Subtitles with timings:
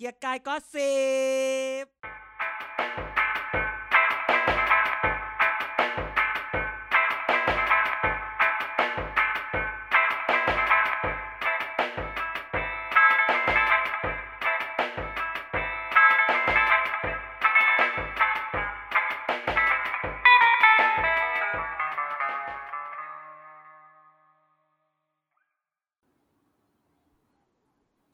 [0.00, 0.94] เกียร์กายก็สิ
[1.84, 1.86] บ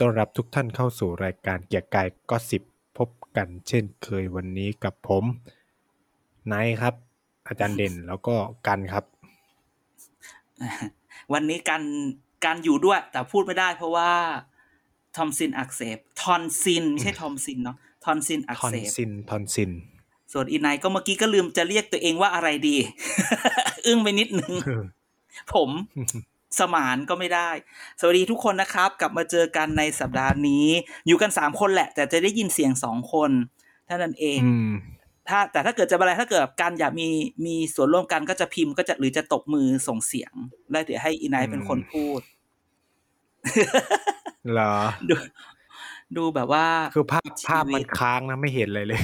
[0.07, 2.63] ต้อนรับทุกท่านเข้าสู่รายการเกียกกาย Gossip
[2.99, 5.25] พบกันเช่นเคยวันนี้กับผม
[6.47, 6.95] ไนท์ครับ
[7.49, 9.05] อาจารย์เด่นแล้วก็กันครับ
[11.33, 11.83] วันนี้กัน
[12.45, 14.11] การอยู่ด้วย แต่พูดไม่ได้เพราะว่า
[15.17, 19.71] ทอมซินอักเสบทอนซินไม่ใช่ทอมซินเนาะทอนซินอักทอนเสบซินทอนซิน
[20.33, 22.77] ส่วนอีไนก็เมื่อกี้ก็ลืมจะเรียกตัวเองว่าอะไรดี
[23.87, 24.53] อึ้งไปนิดนึง
[25.55, 25.71] ผม
[26.59, 27.51] สมานก็ไม่ได้
[28.01, 30.67] สวัสดีทุกคนนะครับ กลับมาเจอกันในสัปดาห์นี้
[31.07, 33.31] อยู่กันสามคนแหละ แต่จะได้ยินเสียงสองคน
[33.87, 34.71] เท่านั้นเองอืม
[35.29, 37.09] ถ้าแต่ถ้าเกิดจะอะไรถ้าเกิดการอยากมี
[37.47, 40.33] มีส่วนร่วมกันก็จะพิมพ์ก็จะหรือจะตบมือส่งเสียง
[40.71, 42.21] แล้วเดี๋ยวให้อีไนท์เป็นคนพูด
[44.53, 44.75] เหรอ
[45.09, 45.15] ดู
[46.17, 49.01] ดูแบบว่า คือภาพชีวิตภาพมันค้างนะไม่เห็นอะไรเลย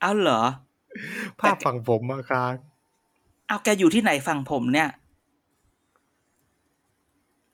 [0.00, 0.42] เอ้าเหรอ
[1.40, 2.52] ภาพฝั่งผมอะค้าง
[3.48, 4.88] เอาแกอยู่ที่ไหนฟังผมเนี่ย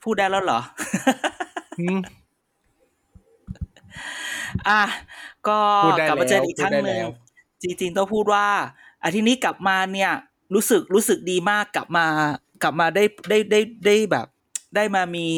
[0.04, 0.60] พูดได้แล้วเหรอ
[1.80, 1.98] อืม
[4.68, 4.82] อะ
[5.48, 7.08] ก็พูดได้กลับมาเจอแล้วอีกครั้งพูดได้หนึ่งแล้ว
[7.62, 8.46] จริงๆต้องพูดว่า
[9.04, 10.12] อาทิตย์นี้กลับมาเนี่ย
[10.54, 12.06] รู้สึกรู้สึกดีมากกลับมา
[12.62, 14.26] กลับมาได้ได้ได้ได้แบบ
[14.76, 15.28] ได้มามี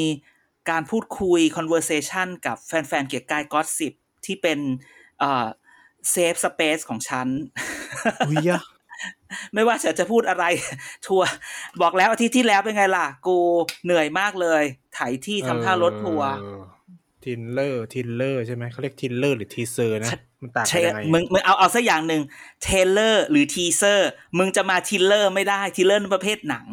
[0.70, 3.92] การพูดคุย conversation กับแฟนๆ เกียร์กายก็สิบ
[4.26, 4.58] ที่เป็น
[5.18, 5.46] เอ่อ
[6.14, 7.28] safe space ของฉัน
[8.28, 8.62] อุ้ยอะ
[9.54, 10.44] ไม่ว่าฉันจะพูดอะไร
[11.06, 11.28] ทัวร์
[11.82, 13.36] บอกแล้วอาทิตย์ที่แล้วเป็นไงล่ะ กู
[13.84, 14.62] เหนื่อยมากเลย
[14.94, 16.30] ไถที่ทำท่ารถทัวร์
[17.24, 20.10] ทินเลอร์ทินเลอร์ใช่ไหมเขาเรียก thriller หรือ teaser นะ
[20.42, 22.22] มันต่างเทกันยังไงมึงมึงเอาเอาสักอย่างหนึ่ง
[22.62, 26.66] trailer หรือ teaser มึงจะมา thriller ไม่ได้ thriller นั่นประเภทหนัง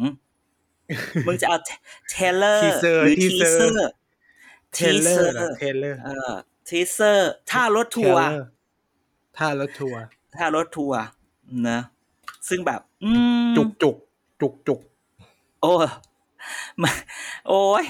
[1.26, 1.56] มึงจะเอา
[2.10, 3.90] trailer teaser หรือ teaser teaser
[4.74, 6.32] trailer teaser นะเทเลอร์เออ
[6.68, 8.26] teaser ท่ารถทัวร์
[9.38, 10.02] ท่ารถทัวร์
[10.36, 11.00] ท่ารถทัวร์
[11.68, 11.80] นะ
[12.48, 13.10] ซึ่งแบบ อื
[13.46, 13.96] มจุกจุก
[14.40, 14.80] จุกจุก
[15.62, 15.72] โอ้
[16.82, 16.90] มา
[17.48, 17.84] โอ้ย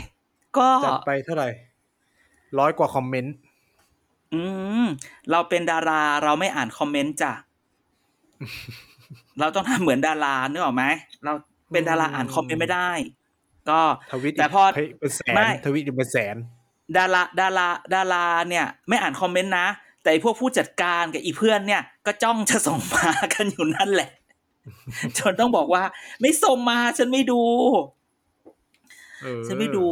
[0.56, 1.48] ก็จัดไปเท่าไหร่
[2.58, 3.34] ร้อยกว่าคอมเมนต์
[4.34, 4.40] อื
[4.84, 4.86] ม
[5.30, 7.32] เราเป็นดาราเราไม่อ่านคอมเมนต์จ้ะ
[9.40, 10.84] เราต้องทำเหมือนดารานึกออกไหม
[11.24, 11.32] เรา
[11.72, 12.90] เป็นดาราอ่านคอมเมนต์ไม่ได้
[13.70, 13.80] ก็
[14.12, 16.36] ทวิตแต่พอเฮ้ยเป็นแสนไม่ทวิตอีกเป็นแสน
[16.96, 19.66] ดาราดาราดาราเนี่ย ไม่อ่านคอมเมนต์นะ
[20.02, 24.10] แต่ไอ้พวกผู้จัดการกับอีเพื่อนเนี่ย ก็จ้องจะส่งมากันอยู่นั่นแหละ
[25.18, 25.84] จนต้องบอกว่า
[26.20, 27.42] ไม่ส่งมา ฉันไม่ดู
[29.22, 29.86] เออฉันไม่ดู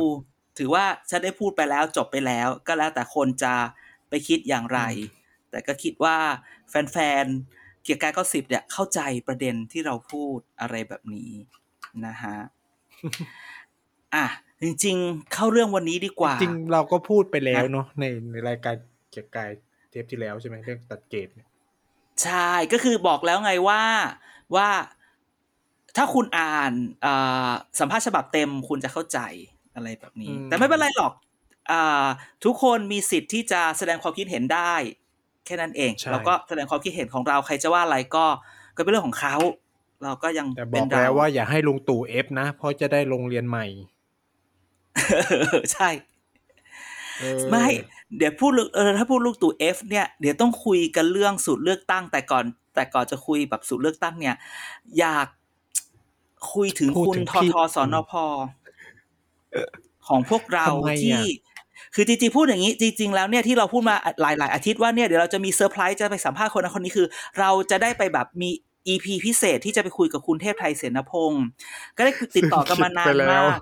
[0.58, 3.54] ถือว่าฉันได้พูดไปแล้วจบไปแล้ว ก็แล้วแต่คนจะ
[4.08, 4.80] ไปคิดอย่างไร
[5.50, 6.16] แต่ก็คิดว่า
[6.70, 11.30] แฟนๆ เกียร์กายก็สิบเนี่ย เข้าใจประเด็นที่เราพูดอะไรแบบนี้
[12.06, 12.36] นะฮะ
[14.14, 14.26] อะ
[14.62, 18.76] จริง ๆ เข้าเรื่องวันนี้ดีกว่า จริงๆเราก็พูดไปแล้วนะเนาะในในรายการ
[19.10, 19.50] เกียร์กาย
[19.90, 21.48] เทปที่แล้วใช่ไหมเรื่องตัดเกตเนี่ย
[22.22, 23.82] ใช่ก็คือบอกแล้วไงว่า
[24.56, 24.70] ว่า
[25.96, 26.72] ถ้าคุณอ่าน
[27.04, 29.18] อ่าสัมภาษณ์ฉบับเต็มคุณจะเข้าใจ
[29.74, 31.12] อะไรแบบนี้ แต่ไม่เป็นไรหรอก
[31.70, 32.06] อ่า
[32.44, 34.74] ทุกคนมีสิทธิ์ที่จะแสดงความคิดเห็นได้
[35.46, 38.26] แค่นั้นเองเราก็แสดงความคิดเห็นของเราใครจะว่าอะไรก็
[38.76, 39.36] ก็เป็นเรื่องของเขา
[40.02, 43.66] เราก็ยังแต่บเป็อนกเราแล้วว่าอย่าให้ลุงตู่เอฟนะ เพราะจะได้โรงเรียนใหม่
[45.72, 45.90] ใช่
[47.20, 47.66] เออไม่
[48.16, 54.36] เดี๋ยวพูดเออถ้าพูดลูกตู่ F เนี่ยเดี๋ยวต้องคุยกันเรื่องสูตรเลือกตั้งแต่ก่อน แต่ก่อนจะคุยแบบสูตรเลือกตั้งเนี่ย
[54.98, 55.26] อยาก
[56.52, 58.12] คุยถึงพูดคุณถึงทพี่ทสนพ
[60.06, 61.24] ของพวกเราทำไมอะที่
[61.94, 67.06] คือจริงๆพูดอย่างนี้จริง ๆ แล้วเนี่ยที่เราพูดมาหลาย ๆ อาทิตย์ว่าเนี่ยเดี๋ยวเราจะมีเซอร์ไพรส์จะไปสัมภาษณ์คนนั้นคนนี้คือ
[67.38, 68.50] เราจะได้ไปแบบมี
[68.88, 71.44] EP พิเศษที่จะไปคุยกับคุณเทพไทยเสนพงศ์
[71.96, 73.60] ก็ได้ติดต่อกันมานานไปแล้มาวก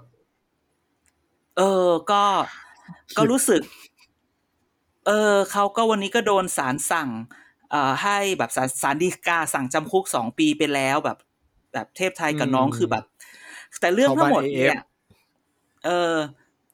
[1.59, 2.25] เออก็
[3.17, 3.63] ก็รู้สึก
[5.07, 7.50] เออเขาก็วันนี้ก็โดนศาลสั่งเอ่อ
[8.03, 11.19] ให้แบบศาลศาลฎีกาสั่งจำคุกสองปีไปแล้วแบบ
[11.73, 13.05] แบบเทพไทยกับน้องอืมคือแบบ
[13.81, 14.85] แต่เรื่องทั้งหมดเข้าบ้านเนี่ย AF
[15.87, 16.15] เออ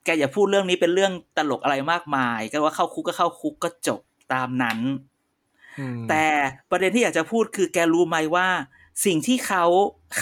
[0.04, 4.00] แกอย่าพูดเรื่องนี้เป็นเรื่องตลกอะไรมากมาย ก็ว่าเข้าคุกก็เข้าคุกก็จบ
[4.32, 4.78] ตามนั้น
[5.78, 6.26] อืมแต่
[6.70, 8.46] ประเด็นที่อยากจะพูดคือแกรู้ไหมว่า
[9.04, 9.64] สิ่งที่เขา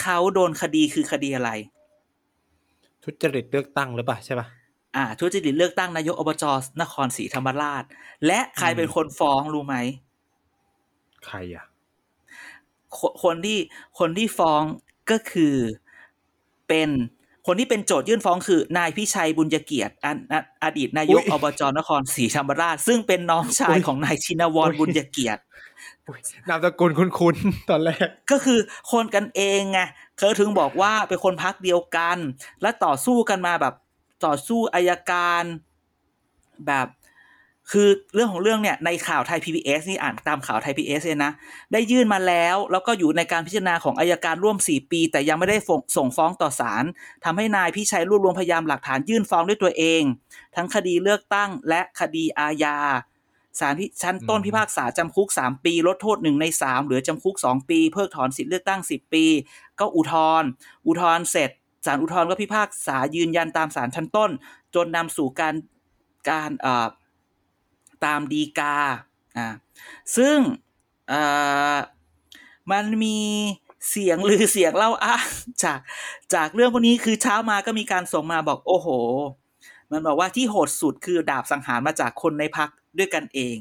[0.00, 1.50] เขาโดนคดีคือคดีอะไร
[3.04, 4.46] ทุจริตเลือกตั้งหรือเปล่าใช่ป่ะ
[4.96, 6.44] อ่า ทุจริตเลือกตั้งนายกอบจ
[6.82, 7.84] นครศรีธรรมราช
[8.26, 9.76] และใครอืมเป็นคนฟ้องรู้ไหม
[11.26, 11.64] ใครอะ
[12.96, 13.58] คคนที่
[13.98, 14.62] คนที่ฟ้อง
[15.10, 15.54] ก็คือ
[16.68, 16.88] เป็น
[17.46, 20.34] คนที่เป็นโจทยื่นฟ้องคือนายพิชัยบุญยเกียรติออ
[20.64, 25.42] อดีตนายกอบจนครศรีธรรมราช ซึ่งเป็นน้องชายของนายชินวรบุญยเกียรติ
[26.48, 28.58] นามสกุลคุ้นๆตอนแรก ก็คือ
[28.92, 29.80] คนกันเองไง
[30.16, 32.16] เขาถึงบอกว่าเป็นคนพักเดียวกัน
[32.62, 33.74] และต่อสู้กันมาแบบ
[34.26, 35.42] ต่อสู้อายการ
[36.66, 36.86] แบบ
[37.70, 41.32] คือเรื่องของเรื่องเนี่ยในข่าวไทย PBS นี่อ่านตามข่าวไทย PBS เลยนะ
[41.72, 45.56] ได้ยื่นมาแล้ว แล้วก็อยู่ในการพิจารณาของอายการร่วม 4 ปี แต่ยังไม่ได้
[45.96, 46.84] ส่งฟ้องต่อศาล
[47.24, 50.02] ทำให้นายพี่ชัยรวบรวมพยานหลักฐานยื่นฟ้องด้วยตัวเอง
[50.56, 52.78] ทั้งคดีเลือกตั้งและคดีอาญา
[53.60, 59.24] ศาลชั้นต้นพิพากษาจำคุก 3 ปี ลดโทษ 1 ใน 3 เหลือจำคุก 2 ปี เพิกถอนสิทธิเลือกตั้ง 10 ปี
[59.80, 60.48] ก็อุทธรณ์
[60.86, 61.50] อุทธรณ์เสร็จ
[61.86, 64.30] ศาลอุทธรณ์ก็พิพากษายืนยันตามศาลชั้นต้น
[64.74, 65.54] จนนำสู่การ
[66.30, 66.86] การเอ่อ
[68.04, 68.76] ตามดีกา
[69.36, 69.48] อ่า
[70.16, 70.38] ซึ่ง
[71.08, 71.22] เอ่
[71.74, 71.76] อ
[72.72, 73.18] มันมี
[73.90, 75.26] เสียงหรือเสียงเล่าอ้าง
[75.64, 75.78] จาก
[76.34, 78.88] จากเรื่องพวกนี้คือเช้ามาก็มีการส่งมาบอกโอ้โห
[79.90, 82.68] มันบอกว่าที่โหดสุดคือดาบสังหารมาจากคนในพัก
[82.98, 83.56] ด้วยกันเอง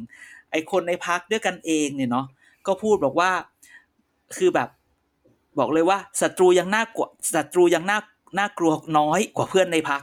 [0.51, 2.25] ไอคนในพักด้วยกันเองเนี่ยเนาะ
[2.68, 3.31] ก็พูดบอกว่า
[4.38, 4.69] คือแบบ
[5.60, 8.00] บอกเลยว่าศัตรูยังน่ากลัวศัตรูยังน่า
[8.38, 10.01] น่ากลัวน้อยกว่าเพื่อนในพัก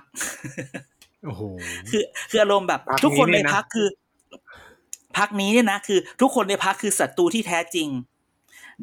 [1.25, 1.43] โอ้โห
[1.91, 3.89] คือคืออารมณ์แบบพรรคทุกคนนี้ในเนี่ยนะพักคือ
[5.17, 7.89] พักนี้เนี่ยนะคือ ทุกคนในพักคือศัตรูที่แท้จริง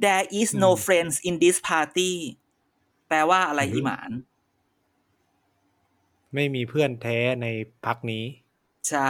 [0.04, 2.12] there is no friends in this party
[3.08, 4.12] แปลว่าอะไรอีหมาน
[6.34, 7.48] ไม่มีเพื่อนแท้ใน
[7.86, 8.24] พักนี้
[8.90, 9.10] ใช่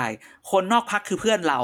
[0.52, 1.60] คนนอกพักคือเพื่อนเรา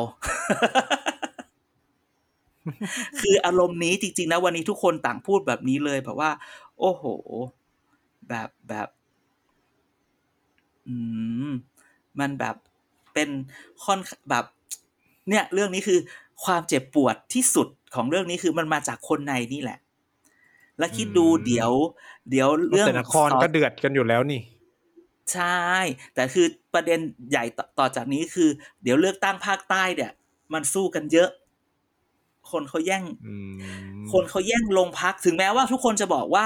[3.21, 6.31] คืออารมณ์นี้จริง ๆ นะ วันนี้ทุกคนต่างพูดแบบนี้เลยแบบว่า
[6.79, 7.03] โอ้โห
[8.29, 8.87] แบบแบบ
[10.87, 10.95] อื
[11.47, 11.51] ม
[12.19, 12.55] มันแบบ
[13.13, 13.29] เป็น
[13.83, 13.99] ค่อน
[14.29, 14.45] แบบ
[15.29, 15.99] เนี่ยเรื่องนี้คือ
[16.43, 19.79] ความเจ็บปวดที่สุดของเรื่องนี้คือมันมาจากคนในนี่แหละ
[20.79, 21.71] แล้วคิดดูอืมเดี๋ยว
[22.29, 24.41] เดี๋ยวเรื่องแต่นครสอก็เดือดกันอยู่แล้วนี่
[25.33, 25.67] ใช่
[26.15, 26.99] แต่คือประเด็น
[27.31, 28.49] ใหญ่ต่อต่อจากนี้คือ
[28.83, 30.11] เดี๋ยวเลือกตั้งภาคใต้เนี่ย
[30.53, 31.29] มันสู้กันเยอะ
[32.51, 33.53] คนเขาแย่งอืม
[34.11, 36.45] คนเขาแย่งลงพักถึงแม้ว่าทุกคนจะบอกว่า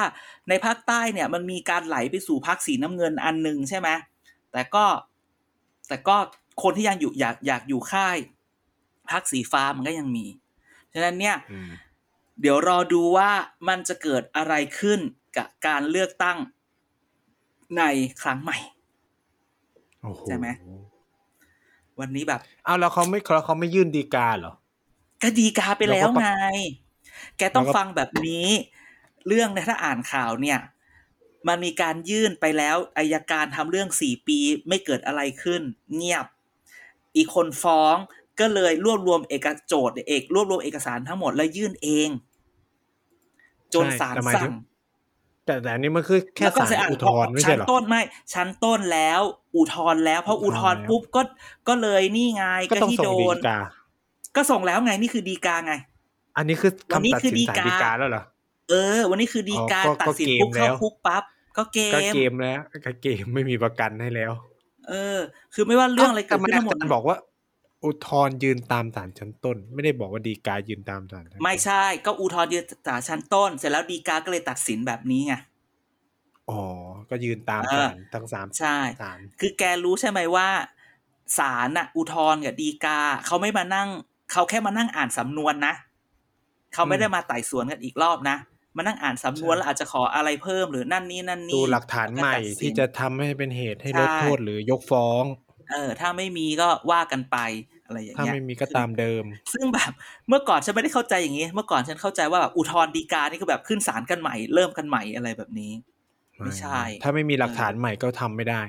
[0.50, 3.90] ในภาคใต้เนี่ย มันมีการไหลไปสู่พักสีน้ำเงินอันหนึ่งใช่ไหม
[4.52, 4.86] แต่ก็
[5.88, 6.18] แต่ก็
[6.64, 8.18] คนที่ยังอยู่อยากอยากอยู่ค่าย
[9.12, 10.26] พักสีฟ้ามันก็ยังมี
[10.94, 11.72] ฉะนั้นเนี่ยอืม
[12.42, 13.32] เดี๋ยวรอดูว่า
[13.68, 15.00] มันจะเกิดอะไรขึ้น
[15.38, 16.38] กับการเลือกตั้ง
[17.78, 17.82] ใน
[18.22, 18.58] ครั้งใหม่
[20.02, 20.46] โอ้โหใช่ไหม
[22.00, 24.54] วันนี้แบบเอาแล้วเขาไม่แล้วเขาไม่ยื่นดีกาเหรอ
[25.22, 26.28] ก็ดีกาไปแล้วแล้วก็ไง
[27.38, 28.48] แกต้องแล้วก็ฟังแบบนี้
[29.28, 30.60] เรื่องเนี่ยถ้าอ่านข่าวเนี่ย
[31.48, 35.62] มันมีการยื่นไปแล้วอายการทำเรื่องสี่ปีไม่เกิดอะไรขึ้น
[35.96, 36.26] เงียบ
[37.16, 37.96] อีกคนฟ้อง
[38.40, 42.10] ก็เลยรวบรวมเอกโจทย์เอกรวบรวมเอกสารทั้งหมดแล้วยื่นเอง
[43.74, 44.54] จนศาลแต่หมายถึสั่งง
[45.46, 48.02] แต่แต่อันนี้มันคือแค่แล้วก็สารเสร็จอะอุทธรณ์ไม่ชั้ใช่นเหรอต้นไม่
[48.34, 49.22] ชั้นต้นแล้ว
[49.56, 51.22] อุทธรณ์แล้วพออุทธรณ์อุทธรณ์แล้วปุ๊บก็
[51.68, 53.60] ก็เลยนี่ไงก็ต้องที่ส่โดงดีนกา
[54.36, 55.74] ก็ส่งแล้วไงนี่คือดีกาไง
[56.38, 58.24] อันนี้คือวันนี้คำตัดคือสินฎีศาลกาฎีกาแล้วเหรอ
[58.70, 61.24] เออ วันนี้คือดีกาอ๋อก็ตัดสินก็เกมปุ๊บเข้าแล้วคุกปั๊บ
[61.58, 64.32] ก็เกก็มเกมแล้วก็เกมไม่มีประกันให้แล้ว
[64.90, 65.18] เออ
[65.54, 67.18] คือไม่ว่าเรื่องอะไรเกิดขึ้นแต่ทั้งหมดอาจารย์บอกว่า
[67.86, 75.36] อุทธรณ์ยืนตามศาลชั้นต้น ไม่ได้บอกว่าดีกายืนตามศาลชั้นต้นไม่ใช่ก็อุทธรณ์ยืนศาลชั้นต้น เสร็จแล้วดีกาก็เลยตัดสินแบบนี้ไง
[76.50, 76.64] อ๋อ
[77.10, 80.48] ก็ยืนตามเออศาลทั้งสามใช่ศาลคือแกรู้ใช่ไหมว่า
[81.38, 83.90] ศาลน่ะอุทธรณ์กับดีกาเขาไม่มานั่ง
[84.32, 85.74] เขาแค่มานั่งอ่านสำนวนนะ
[86.74, 88.38] เขาไม่ได้มาไต่สวนกันอีกรอบนะ
[88.76, 95.24] มานั่งอ่านสำนวนแล้วอาจจะขออะไรเพิ่มหรือนั่นนี่นั่นนี่ดูหลักฐานใหม่แล้วก็ตัดสินที่จะทำให้เป็นเหตุให้ใช่ลดโทษหรือยกฟ้อง
[95.72, 97.38] เออ ถ้าไม่มีก็ว่ากันไป
[97.86, 99.92] อะไรอย่างถ้าเงี้ยไม่มีก็ตามเดิม ซึ่งแบบ
[100.30, 105.72] เมื่อก่อนฉันไม่ได้เข้าใจอย่างนี้ เมื่อก่อนฉันเข้าใจว่าแบบอุทธรณ์ฎีกานี่ก็แบบขึ้นศาลกันใหม่เริ่มกันใหม่อะไรแบบนี้
[106.44, 108.62] ไม่ใช่ ถ้าไม่มีหลักฐานใหม่ก็ทำไม่ได้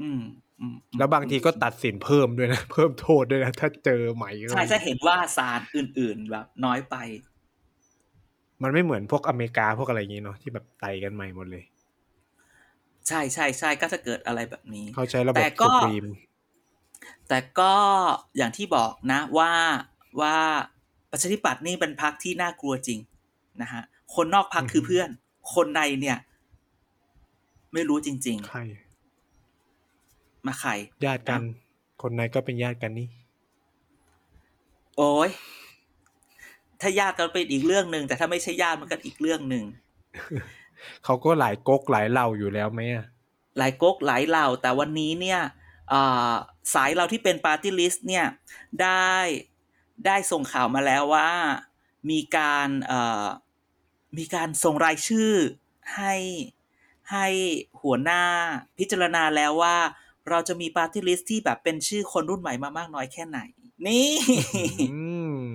[0.00, 0.20] อืม
[0.60, 6.96] อืมอืมแล้วบางทีก็ตัดสินเพิ่มด้วยนะเพิ่มโทษด้วยนะถ้าเจอใหม่ก็ใช่จะเห็นว่าศาลอื่น ๆ แบบ น้อยไป
[8.62, 11.64] มันไม่เหมือนพวกอเมริกาพวกอะไรอย่างงี้เนาะที่แบบไต่กันใหม่หมดเลย
[13.08, 16.06] ใช่ใช่ใช่ก็จะเกิดอะไรแบบนี้ เขาใช้ระบบแต่ก็สุพรีม
[17.28, 17.74] แต่ก็
[18.36, 19.52] อย่างที่บอกนะว่า
[20.20, 20.36] ว่า
[21.10, 22.98] ประชาธิปัตย์นี่เป็นพักที่น่ากลัวจริง
[23.62, 23.82] นะฮะ
[24.14, 25.08] คนนอกพักคือเพื่อน
[25.54, 26.18] คนในเนี่ย
[27.72, 30.70] ไม่รู้จริงใครๆมาใคร
[31.06, 31.40] ญาติกัน
[32.02, 33.08] คนในก็เป็นญาติกันนี่
[34.96, 35.30] โอ้ย
[36.80, 39.64] ถ้าญาติก็เป็นอีกเรื่องหนึ่งแต่ถ้าไม่ใช่ญาติมันก็อีกเรื่องหนึ่ง
[41.04, 43.04] เขาก็หลายก๊กหลายเหล่าอยู่แล้วไหมอะ
[43.58, 45.40] หลายก๊กหลายเหล่า แต่วันนี้เนี่ย
[45.92, 46.32] อ่า
[46.74, 48.26] สายเราที่เป็นปาร์ตี้ลิสต์เนี่ย
[48.82, 49.12] ได้
[50.06, 51.30] ได้ส่งข่าวมาแล้วว่า
[52.10, 53.26] มีการเอ่อ
[54.18, 55.32] มีการส่งรายชื่อ
[55.96, 56.14] ให้
[57.12, 57.26] ให้
[57.82, 58.22] หัวหน้า
[58.78, 59.76] พิจารณาแล้วว่า
[60.28, 63.40] เราจะมีปาร์ตี้ลิสต์ที่แบบเป็นชื่อคนรุ่นใหม่มามากน้อยแค่ไหน
[63.86, 64.10] นี่
[64.92, 65.06] อื
[65.38, 65.52] ม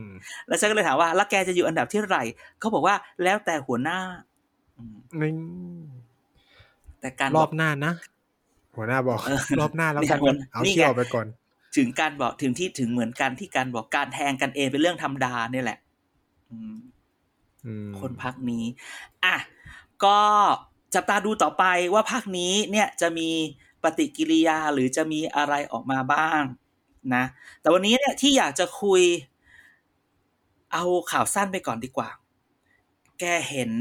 [0.47, 2.25] แล้วฉันก็เลยถามว่า แล้วแกจะอยู่อันดับที่เท่าไหร่
[2.59, 4.32] เขาบอกว่าแล้วแต่หัวหน้าอืม
[5.21, 5.31] นี่
[6.99, 7.93] แต่การรอบหน้านะ
[8.75, 11.27] หัวหน้าบอกเออรอบหน้าแล้วกันเนี่ยเอานี่เชี่ยวไงไปก่อน
[11.77, 15.79] ถึงการบอกถึงที่ถึงเหมือนกันที่การบอกการแทงกันเองเป็นเรื่องธรรมดาเนี่ยแหละ
[16.51, 16.77] อืม
[17.65, 18.65] อืมคนพักนี้
[19.25, 19.35] อะ
[20.03, 20.19] ก็
[20.93, 21.63] จับตาดูต่อไป
[21.93, 23.29] ว่าพักนี้เนี่ยจะมี
[23.83, 26.43] ปฏิกิริยาหรือจะมีอะไรออกมาบ้าง
[27.15, 27.23] นะ
[27.61, 29.01] แต่วันนี้เนี่ยที่อยากจะคุย
[30.73, 32.09] เอาข่าวสั้นไปก่อนดีกว่า
[33.19, 33.71] แกเห็น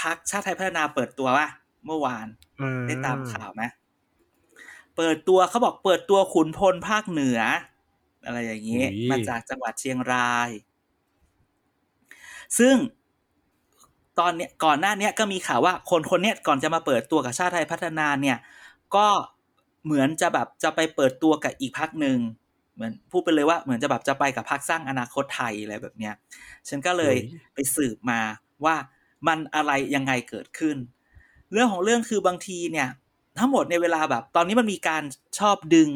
[0.00, 1.48] พักชาติไทยพัฒนาเปิดตัวป่ะ
[1.86, 2.26] เมื่อวาน
[2.60, 3.62] อืได้ตามข่าวไหม
[4.96, 7.40] เปิดตัวเขาบอกเปิดตัวขุนพลภาคเหนือ
[8.26, 10.50] อะไรอย่างนี้ มาจากจังหวัดเชียงราย
[12.58, 12.76] ซึ่ง
[14.18, 18.38] ตอนเนี้ยก่อนหน้าเนี้ยก็มีข่าวว่าคนคนเนี้ยก่อนจะมาเปิดตัวกับชาติไทยพัฒนาเนี่ย
[18.96, 19.06] ก็
[19.84, 22.18] เหมือนจะแบบจะไปเปิดตัวกับอีกพักหนึ่ง
[22.74, 26.14] เหมือนพูดไปเลยว่าเหมือนจะแบบจะไปกับพักสร้างอนาคตไทยอะไรแบบเนี้ย
[26.68, 27.16] ฉันก็เลย
[27.54, 28.20] ไปสืบมา
[28.64, 28.76] ว่า
[29.26, 30.76] มันอะไรยังไงเกิดขึ้น
[31.52, 32.88] เรื่องของเรื่องคือบางทีเนี่ย
[33.38, 35.02] ทั้งหมดในเวลาแบบ ตอนนี้มันมีการ
[35.38, 35.90] ชอบดึง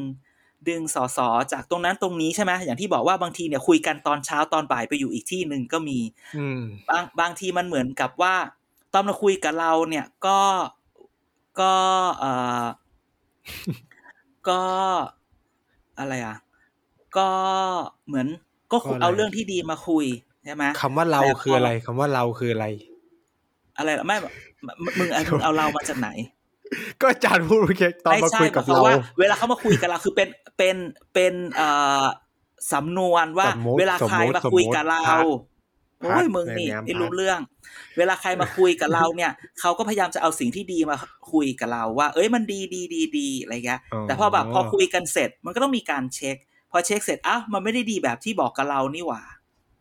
[0.69, 5.99] ดึงสอสอจากตรงนั้นตรงนี้ใช่ไหมอย่างที่บอกว่าบางทีเนี่ยคุยกันตอนเช้าตอนบ่ายไปอยู่อีกที่หนึ่งก็มี
[6.39, 8.35] อืมบางบางทีมันเหมือนกับว่า
[8.93, 10.41] ตอนมาคุยกับเราเนี่ยก็
[11.61, 11.75] ก็
[12.19, 12.25] เอ
[12.63, 12.67] อ
[14.49, 14.63] ก็
[15.99, 16.37] อะไรอะ
[17.19, 17.31] ก็
[18.07, 18.27] เหมือน
[18.73, 20.05] ก็คุยก็อะไรเอาเรื่องที่ดีมาคุย
[20.45, 22.67] ใช่ไหมคำว่าเราแต่พอคืออะไรคำว่าเราคืออะไร
[23.79, 25.09] อะไรล่ะไม่มึงมึงมึง
[25.43, 26.09] เอาเรามาจากไหน
[27.01, 30.77] ก็อาจารย์พูดเมื่อกี้ตอนไม่มาใช่คุยหกัมาบยความเราว่าเวลาเขามาคุยกับเราคือเป็นเป็น
[31.15, 31.69] เป็นเอ่
[32.03, 32.05] อ
[32.73, 35.47] สำนวนว่าสมมุติเวลาใครมาคุยกับเราสมมุติ
[36.01, 37.41] โอ้ยพักมึงนี่ในแนวไม่รู้พักเรื่อง
[37.99, 39.31] เวลาใครมาคุยกับเราเนี่ย
[39.61, 40.97] เขาก็พยายามจะเอาสิ่งที่ดีมา
[41.33, 46.37] คุยกับเรา ว่า เอ้ยมันดีดีดีดีอะไรเงี้ยแต่พอแบบพอคุยกันเสร็จมันก็ต้องมีการเช็ค
[46.71, 49.23] พอเช็คเสร็จอ้าวมันไม่ได้ดีแบบที่บอกกับเรานี่หว่า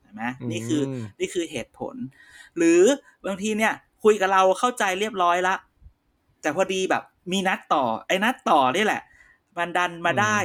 [0.02, 1.96] เห็นไหมนี่คือมนี่คือเหตุผล
[2.58, 2.82] หรือ
[3.26, 3.74] บางทีเนี่ย
[4.04, 5.56] คุยกับเราเข้าใจเรียบร้อยละ
[6.42, 9.02] แต่พอดีแบบ มีนัดต่อ ไอ้นัดต่อนี่แหละ
[9.58, 10.38] มันดันมาได้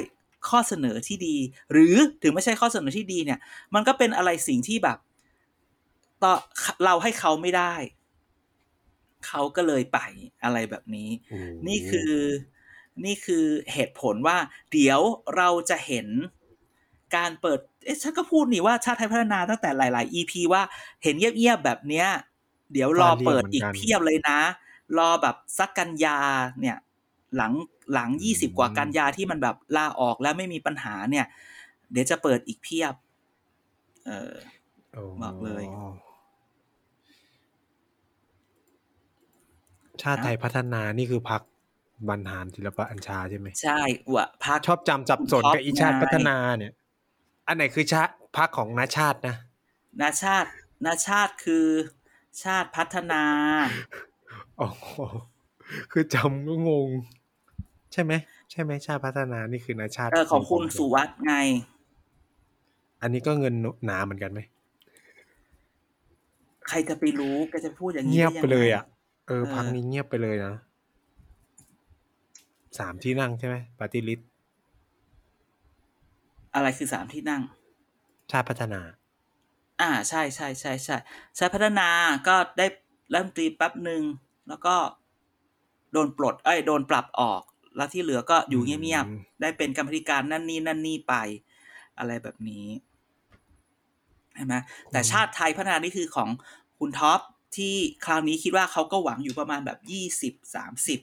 [0.49, 1.37] ข้อเสนอที่ดี
[1.73, 3.39] หรือถึงไม่ใช่ข้อเสนอที่ดีเนี่ย
[3.75, 4.99] มันก็เป็นอะไรสิ่งที่แบบ
[6.23, 6.33] ต่อ
[6.85, 7.75] เราให้เขาไม่ได้
[9.27, 9.99] เขาก็เลยไป
[10.45, 12.13] อะไรแบบนี้โอ้นี่คือ
[13.05, 14.39] นี่คือเหตุผลว่า
[14.73, 15.01] เดี๋ยว
[15.37, 16.07] เราจะเห็น
[17.17, 20.63] การเปิด เอ๊ะฉันก็พูดนี่ว่าชาติไทยพัฒนาตั้งแต่หลาย ๆ EP ว่า
[21.03, 22.09] เห็นเงียบๆแบบเนี้ย
[22.73, 24.41] เดี๋ยวรอเปิดอีกเพียบเลยนะ
[24.99, 26.19] รอแบบสักกันยา
[26.61, 26.77] เนี่ย
[27.37, 27.53] หลัง
[27.93, 31.27] หลังยี่สิบกว่ากันยาที่มันแบบลาออกแล้วไม่มีปัญหาเนี่ย
[31.93, 32.95] เดี๋ยวจะเปิดอีกเพียบ
[34.07, 34.35] เออ
[35.23, 35.65] บอกเลย
[40.03, 41.43] ชาติไทยพัฒนานี่คือพัก
[42.09, 43.81] บรรหารศิลปะอัญชาใช่ไหมใช่
[44.15, 46.73] วะพักชอบจำจับสนท็อปกับอีชาติไงพัฒนาเนี่ย
[47.47, 49.37] อันไหนคือชาติพักของนาชาตินะ
[50.01, 50.51] นาชาติ
[50.87, 51.67] นาชาติคือ
[52.43, 53.23] ชาติพัฒนา
[54.61, 54.69] อ๋อ
[55.93, 56.89] คือจำก็งง
[57.93, 58.13] ใช่ไหม
[58.51, 61.35] ใช่ไหมชาติพัฒนานี่คือนาชาติเออของคุณสุวัสด์ไง
[63.03, 64.41] อันนี้ก็เงินหนาเหมือนกันไหม
[66.69, 68.87] ใครจะไปรู้แกจะพูดอย่างนี้เงียบด้ไปเลยอะง
[69.27, 70.55] เออเออพักนี้เงียบไปเลยนะ
[72.79, 74.21] สามที่นั่งใช่ไหมปาร์ตี้ลิส
[76.55, 77.43] อะไรคือสามที่นั่ง
[78.31, 78.81] ชาติพัฒนา
[79.81, 80.97] อ่าใช่ใช่ใช่ใช่
[81.39, 81.89] ชาติพัฒนา
[82.29, 82.67] ก็ได้
[83.13, 84.03] รัฐมนตรีแป๊บหนึ่ง
[84.49, 84.75] แล้วก็
[85.93, 87.43] โดนปลดเอ้ยโดนปรับออก
[87.77, 91.15] แล้วที่เหลือก็อยู่เงียบอืมๆได้เป็นกรรมธิการนั่นนี่นั่นนี่ไป
[91.99, 92.67] อะไรแบบนี้
[94.35, 94.55] ใช่ไหม
[94.91, 96.29] แต่ชาติไทยพัฒนานี่คือของ
[96.79, 97.21] คุณท็อป
[97.57, 97.75] ที่
[98.05, 101.01] คราวนี้คิดว่าเขาก็หวังอยู่ประมาณแบบยี่สิบสามสิบ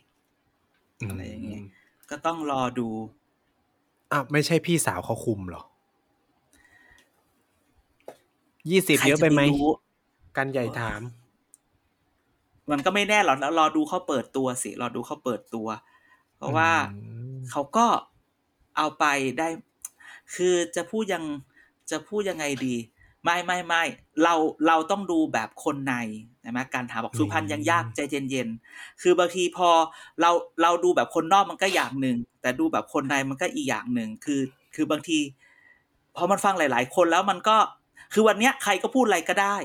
[1.10, 1.62] อะไรอย่างงี้
[2.10, 2.90] ก็ต้องรอดู
[4.12, 5.64] อะไม่ใช่พี่สาวเขาคุมเหรอ
[8.70, 9.70] ยี่สิบใครเยอะไปไหมจะรู้
[10.38, 11.01] กันใหญ่ถาม
[12.72, 15.68] มันก็ไม่แน่หรอกแล้วรอดูเขาเปิดตัวสิรอดูเขาเปิดตัว
[16.38, 17.00] เพราะว่าอื
[17.36, 17.86] มเขาก็
[18.78, 19.06] เอาไป
[19.39, 19.48] ได้
[20.36, 21.24] คือจะพูดยัง
[21.92, 22.75] จะพูดยังไงดี
[23.24, 23.84] ไม่ไม่ไม่
[24.24, 24.34] เรา
[24.68, 25.96] เราต้องดูแบบคนใน
[26.44, 28.00] นะไหมการถามบอกสุพรรณยังยากใจ
[28.30, 29.70] เย็นๆคือบางทีพอ
[30.22, 34.42] เราเราดูแบบคนนอกมันก็อย่างหนึ่งแต่ดูแบบคนในมันก็อีกอย่างหนึ่งคือ
[34.75, 35.20] คือบางที
[36.16, 37.58] พอมันฟังหลาย ๆ คนแล้วมันก็
[38.13, 39.56] คือวันเนี้ยใครก็พูดอะไรก็ได้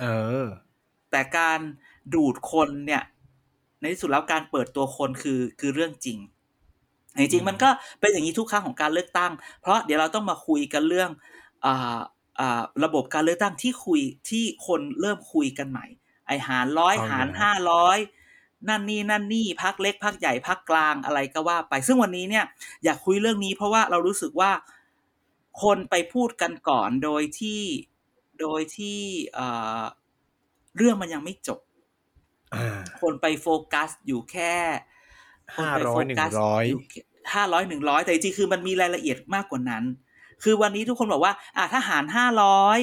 [0.00, 0.04] เอ
[0.44, 0.46] อ
[1.10, 1.58] แต่การ
[2.14, 3.02] ดูดคนเนี่ย
[3.80, 6.18] ในที่สุดแล้วการเปิดตัวคนคือคือเรื่องจริง
[7.18, 7.68] จริงๆมันก็
[8.00, 11.10] เป็นอย่างนี้ทุกครั้งของการเลือกตั้ง เพราะเดี๋ยวเราต้องมาคุยกันเรื่อง
[11.64, 11.98] อ่า
[12.40, 14.00] อ่าระบบการเลือกตั้งที่คุย
[14.30, 15.86] ที่คนเริ่มคุยกันใหม่
[16.26, 17.98] ไอหารร้อยเอาหารแล้วห้าร้อย
[18.68, 22.44] นั่นนี่นั่นนี่พักเล็กพักใหญ่พักกลางอะไรก็ว่าไป ซึ่งวันนี้เนี่ย
[22.84, 24.50] อยากคุยเรื่องนี้เพราะว่าเรารู้สึกว่า
[25.62, 27.62] คนไปพูดกันก่อนโดยที่
[28.40, 29.00] โดยที่
[29.34, 29.46] เอ่
[29.80, 29.82] อ
[30.76, 31.60] เรื่องมันยังไม่จบ
[32.54, 34.54] อ่าคนไปโฟกัสอยู่แค่
[35.56, 37.00] คนไป500โฟกัส100ยู่แค่
[37.34, 39.84] ห้าร้อยหนึ่งร้อยแต่จริงๆคือมันมีรายละเอียดมากกว่านั้น
[40.42, 42.78] คือวันนี้ทุกคนบอกว่า อ่าถ้าหารห้าร้อย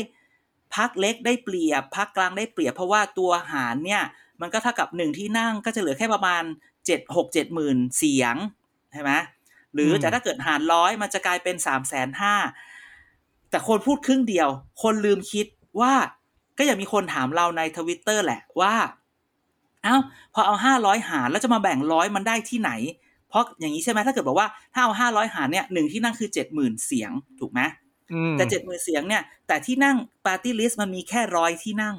[0.75, 4.03] พักเล็กได้เปรียบพักกลางได้เปรียบ เพราะว่าตัวหารเนี่ย
[4.41, 6.43] มันก็เท่ากับหนึ่งที่นั่งก็จะเหลือแค่ประมาณ
[6.85, 8.35] เจ็ดหกเจ็ดหมื่นเสียง
[8.93, 9.11] ใช่ไหม
[9.75, 12.35] หรืออืมแต่ถ้าเกิดหารร้อยมันจะกลายเป็นสามแสนห้า
[13.49, 14.49] แต่คนพูดครึ่งเดียว
[14.83, 15.45] คนลืมคิด
[15.81, 15.93] ว่า
[16.57, 18.73] ก็ยังมีคนถามเราในทวิตเตอร์แหละว่า
[19.83, 19.95] เอ้า
[20.33, 22.71] พอเอาห้าร้อยหารแล้วจะมาแบ่งร้อยมันได้ที่ไหน
[23.29, 27.61] เพราะอย่างนี้ใช่ไหมถ้าเกิดบอกว่าถ้าเอาห้าร้อยหารเนี่ยหนึ่งที่นั่งคือเจ็ดหมื่นเสียงถูกไหม
[28.13, 31.95] อืมแต่เจ็ดหมื่นเสียงเนี่ย แต่ที่นั่งปาร์ตี้ลิสต์มันมีแค่ร้อยที่นั่ง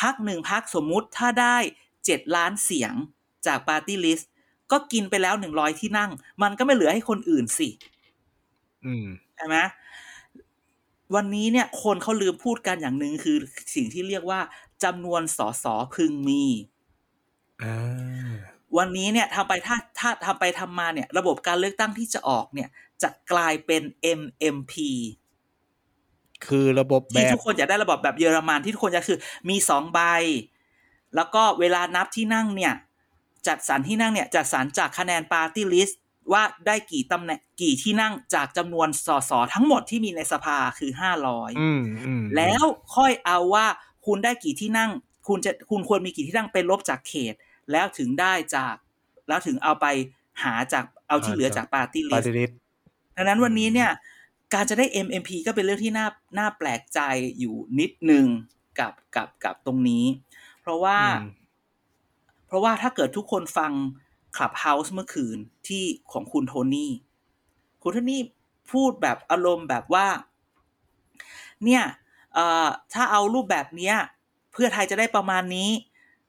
[0.00, 1.56] พักหนึ่งพักสมมุติถ้าได้
[2.04, 2.92] เจ็ดล้านเสียง
[3.46, 4.30] จากปาร์ตี้ลิสต์
[4.72, 6.10] ก็กินไปแล้วหนึ่งร้อยที่นั่ง
[6.42, 7.68] มันก็ไม่เหลือให้คนอื่นสิ
[8.84, 9.56] อืมใช่ไหม
[11.14, 13.36] วันนี้เนี่ย คนเขาลืมพูดกันอย่างหนึ่งคือ
[13.74, 14.40] สิ่งที่เรียกว่า
[14.84, 16.44] จำนวนสสพึงมี
[17.62, 18.36] อ่า
[18.78, 22.68] วันนี้เนี่ยทำไปถ้าถ้าทำไปทำมาเนี่ย ระบบการเลือกตั้งที่จะออกเนี่ย
[23.02, 23.82] จะกลายเป็น
[24.20, 24.74] MMP
[26.46, 29.18] คือระบบแบที่ทุกคนอยากได้ระบบแบบเยอรมันที่ทุกคนอยากคือ
[29.50, 30.00] มีสองใบ
[31.16, 32.74] แล้วก็เวลานับที่นั่งเนี่ย
[33.46, 36.00] จัดสรรที่นั่งเนี่ยจัดสรรจากคะแนนปาร์ตี้ลิสต์
[36.32, 42.64] ว่าได้กี่ตำแหน่งกี่ที่นั่งจากจำนวนสสทั้งหมดที่มีในสภาคือห้าร้อยอืมอืมแล้ว
[42.96, 43.66] ค่อยเอาว่า
[44.06, 44.90] คุณได้กี่ที่นั่ง
[45.28, 47.34] คุณจะคุณควรมีกี่ที่นั่งเป็นลบจากเขต
[47.72, 48.74] แล้วถึงได้จาก
[49.28, 49.86] แล้วถึงเอาไป
[50.42, 52.56] หาจากเอาที่เหลือจากปาร์ตี้ลิสต์ปาร์ตี้ลิสต์
[53.16, 53.90] ดังนั้นวันนี้เนี่ย
[54.54, 56.06] การจะได้ MMP ก็เป็นเรื่องที่น่า
[56.38, 57.00] น่าแปลกใจ
[57.38, 58.26] อยู่นิดหนึ่ง
[58.78, 60.04] กับกับกับตรงนี้
[60.62, 61.39] เพราะว่าอืม
[62.50, 63.72] เพราะว่าถ้าเกิดทุกคนฟัง
[64.36, 65.38] Clubhouse เมื่อคืน
[65.68, 66.92] ที่ของคุณโทนี่
[67.82, 68.22] คุณโทนี่
[68.72, 70.06] พูดแบบอารมณ์แบบว่า
[71.64, 71.82] เนี่ย
[72.34, 73.94] เอ่อถ้าเอารูปแบบเนี้ย
[74.52, 75.70] เพื่อไทยจะได้ประมาณนี้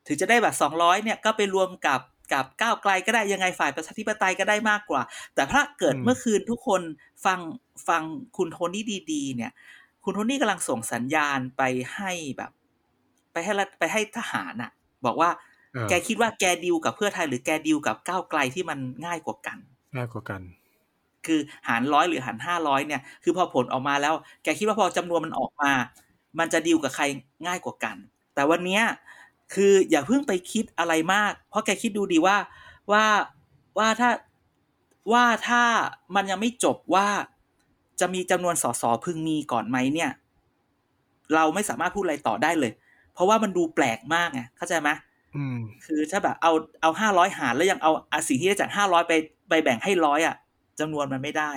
[0.07, 2.01] ถึงจะได้แบบสองร้อยเนี่ยก็ไปรวมกับ
[2.33, 5.01] กับก้าวไกลก็ได้ยังไงฝ่ายประชาธิปไตยก็ได้มากกว่า
[5.35, 6.81] แต่ถ้าเกิดอืมเมื่อคืนทุกคน
[7.25, 7.39] ฟัง
[7.87, 8.03] ฟัง
[8.37, 9.51] คุณโทนี่ดีๆ เนี่ย
[10.03, 11.61] คุณโทนี่กำลังส่งสัญญาณไป
[11.95, 12.51] ให้แบบ
[13.31, 14.71] ไปให้รัฐไปให้ทหารน่ะ
[15.05, 15.50] บอกว่าเออ
[15.89, 19.57] แกคิดว่าแกดิวกับเพื่อไทยหรือแกดิวกับก้าวไกลที่มันง่ายกว่ากัน
[19.95, 20.41] ง่ายกว่ากัน
[21.25, 25.71] คือหารร้อยหรือหารห้าร้อยเนี่ย คือพอผลออกมาแล้ว แกคิดว่าพอจำนวนมันออกมา
[26.39, 27.03] มันจะดีลกับใคร
[27.47, 27.95] ง่ายกว่ากัน
[28.33, 28.83] แต่วันเนี้ย
[29.53, 32.37] คืออย่าเพิ่งไปคิดอะไรมาก เพราะแกคิดดูดีว่า
[32.91, 33.05] ว่า
[33.77, 34.09] ว่าถ้า
[35.13, 35.63] ว่าถ้า
[36.15, 37.07] มันยังไม่จบว่า
[37.99, 40.11] จะมีจำนวนสสพึงมีก่อนไหมเนี่ย
[41.35, 42.71] เราไม่สามารถพูดอะไรต่อได้เลย
[43.13, 45.10] เพราะว่ามันดูแปลกมากไงเข้าใจไหมอืม
[45.85, 49.13] คือถ้าแบบเอาเอาห้าร้อยหารแล้วยังเอาอาสิ่งที่ได้จากห้าร้อยไป
[49.49, 50.35] ไปแบ่งให้ร้อยอะ
[50.79, 51.51] จำนวนมันไม่ได้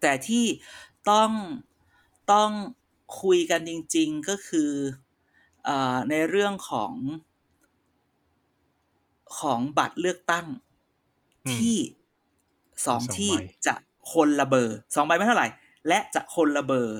[0.00, 0.44] แต่ที่
[1.10, 1.30] ต้อง
[2.32, 2.50] ต้อง
[3.22, 4.72] คุยกันจริง ๆ ก็คือ
[5.64, 6.92] เอ่อในเรื่องของ
[9.38, 10.46] ของบัตรเลือกตั้ง
[11.46, 11.76] อืมที่
[12.86, 13.32] สองสองที่ใบ
[13.66, 13.74] จะ
[14.12, 15.48] คนละเบอร์สองใบไม่เท่าไหร่
[15.88, 16.98] และจะคนละเบอร์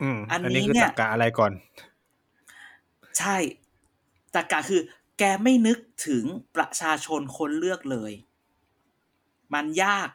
[0.00, 1.52] อืมอันอันนี้นี้คือเนี่ยตรรกะอะไรก่อน
[3.18, 3.36] ใช่
[4.34, 4.80] ตรกกะคือ
[5.18, 6.24] แกไม่นึกถึง
[6.56, 8.12] ประชาชนคนเลือกเลย
[9.54, 10.08] มันยาก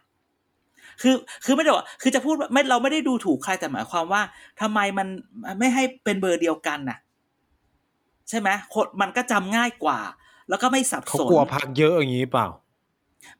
[1.01, 4.21] คือคือไม่ได้ว่าคือจะพูดว่าไม่เราไม่ได้ดูถูกใครแต่หมายความว่า
[4.62, 5.08] ทำไมมัน
[5.60, 6.99] ไม่ให้เป็นเบอร์เดียวกันน่ะ
[8.29, 9.99] ใช่ไหมคนมันก็จำง่ายกว่า
[10.49, 12.47] แล้วก็ไม่สับเขาสนกลัวพักเยอะอย่างนี้เปล่า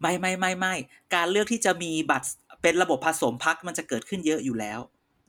[0.02, 0.74] ไม่ไม่ไม่ไม่
[1.16, 2.28] การเลือกที่จะมีบัตร
[2.62, 4.80] เป็นระบบผสมพักมันจะเกิดขึ้นเยอะอยู่แล้ว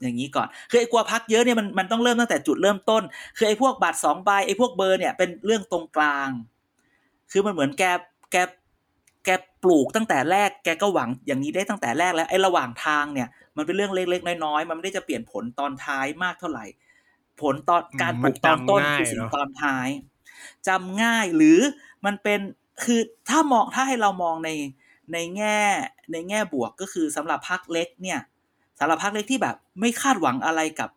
[0.01, 3.03] อย่างนี้ก่อนคือไอ้กลัวพักเยอะเนี่ยมันมันต้องเริ่มตั้งแต่จุดเริ่มต้น
[3.37, 6.29] คือไอ้พวกบัตรสองใบไอ้พวกเบอร์เนี่ยเป็นเรื่องตรงกลาง
[7.31, 7.83] คือมันเหมือนแก
[8.31, 8.37] แก
[9.25, 9.29] แก
[9.63, 16.65] ปลูกตั้งแต่แรกแกก็หวังอย่างนี้ได้ตั้งแต่แรกแล้วไอ้ระหว่างทางเนี่ย มันเป็นเรื่องเล็กๆน้อยๆมันไม่ได้จะเปลี่ยนผลตอนท้ายมากเท่าไหร่
[17.41, 19.87] ผลตอนการปมัลูนกตอนต้นจำง่ายคือสิ่งเนอะตอนท้าย
[20.67, 21.59] จำง่ายหรือ
[22.05, 22.39] มันเป็น
[22.83, 24.49] คือถ้ามองถ้าให้เรามองใน
[25.13, 25.59] ในแง่
[26.11, 28.19] ในแง่บวกก็คือสำหรับพักเล็กเนี่ย
[28.81, 30.89] สำหรับพักเล็กที่แบบไม่คาดหวังอะไรกับ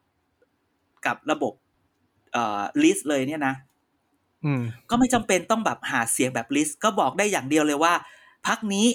[1.06, 1.52] กับระบบ
[2.32, 3.54] เอ่อ list เลยเนี่ยนะ
[4.44, 7.94] อืมก็ไม่จำเป็นต้องแบบหาเสียงแบบ list ก็บอกได้อย่างเดียวเลยว่า
[8.46, 8.86] พรรคนี้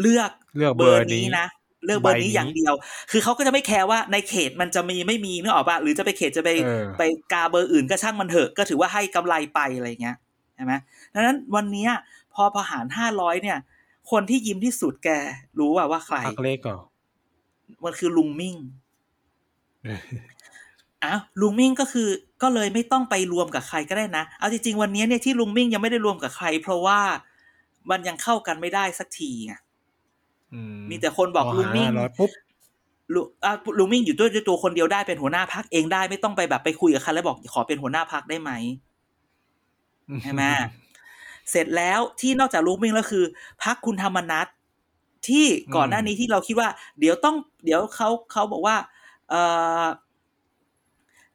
[0.00, 1.46] เลือกเลือกเบออร์ร์นี้เบอร์นี้นะ
[1.84, 2.74] เลือกเบอร์นี้ใบนี้อย่างเดียว
[3.10, 10.16] คือเขาก็จะไม่แคร์ว่าในเขตมันจะมีไม่มีนึกออกปะหรือจะไปเขตจะไปเออไปกาเบอร์อื่นก็ช่างมันเถอะ ก็ถือว่าให้กำไรไปอะไรเงี้ย
[10.54, 10.72] ใช่ไหม
[11.14, 11.90] ดังนั้นวันเนี้ย
[12.34, 13.58] พอพอหารห้าร้อยเนี่ย
[14.10, 15.08] คนที่ยิ้มที่สุดแก
[15.58, 16.78] รู้ว่าว่าใครพรรคเล็กเหรอ
[17.84, 18.56] มันคือลุงมิ่ง
[21.04, 22.08] อ้าวลุงมิ่งก็คือ
[22.42, 27.00] ก็เลยไม่ต้องไปรวมกับใครก็ได้นะ เอาจริงๆวันนี้เนี่ยที่ลุงมิ่งยังไม่ได้รวมกับใคร เพราะว่า
[27.90, 29.54] มันยังเข้ากันไม่ได้สักทีไง
[30.54, 32.30] อืมีแต่คนบอกพลุงมิ่งหาร้อยปุ๊บ
[33.14, 38.50] ลุอะลุงมิ่งอยู่ด้วยด้วยตัวคนเดียวได้เป็นหัวหน้าพักเองได้ไม่ต้องไปแบบไปคุยกับใครแล้วบอกขอเป็นหัวหน้าพักได้ไหม
[40.22, 40.42] ใช่ไหม
[41.50, 43.24] เสร็จแล้วที่นอกจากลุงมิ่งแล้วคือ
[43.62, 44.46] พักคุณธรรมนัท
[45.28, 48.76] ที่ก่อนหน้านี้ที่เราคิดว่า เดี๋ยวต้อง เดี๋ยวเขาเขาบอกว่า
[49.30, 49.42] เอ่
[49.82, 49.84] อ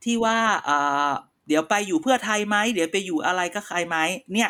[0.04, 0.78] ที่ว่าเอ่
[1.10, 1.12] อ
[1.48, 3.98] เดี๋ยวไปอยู่เพื่อไทยไหมเดี๋ยวไปอยู่อะไรก็ใครไหม
[4.34, 4.50] เนี่ย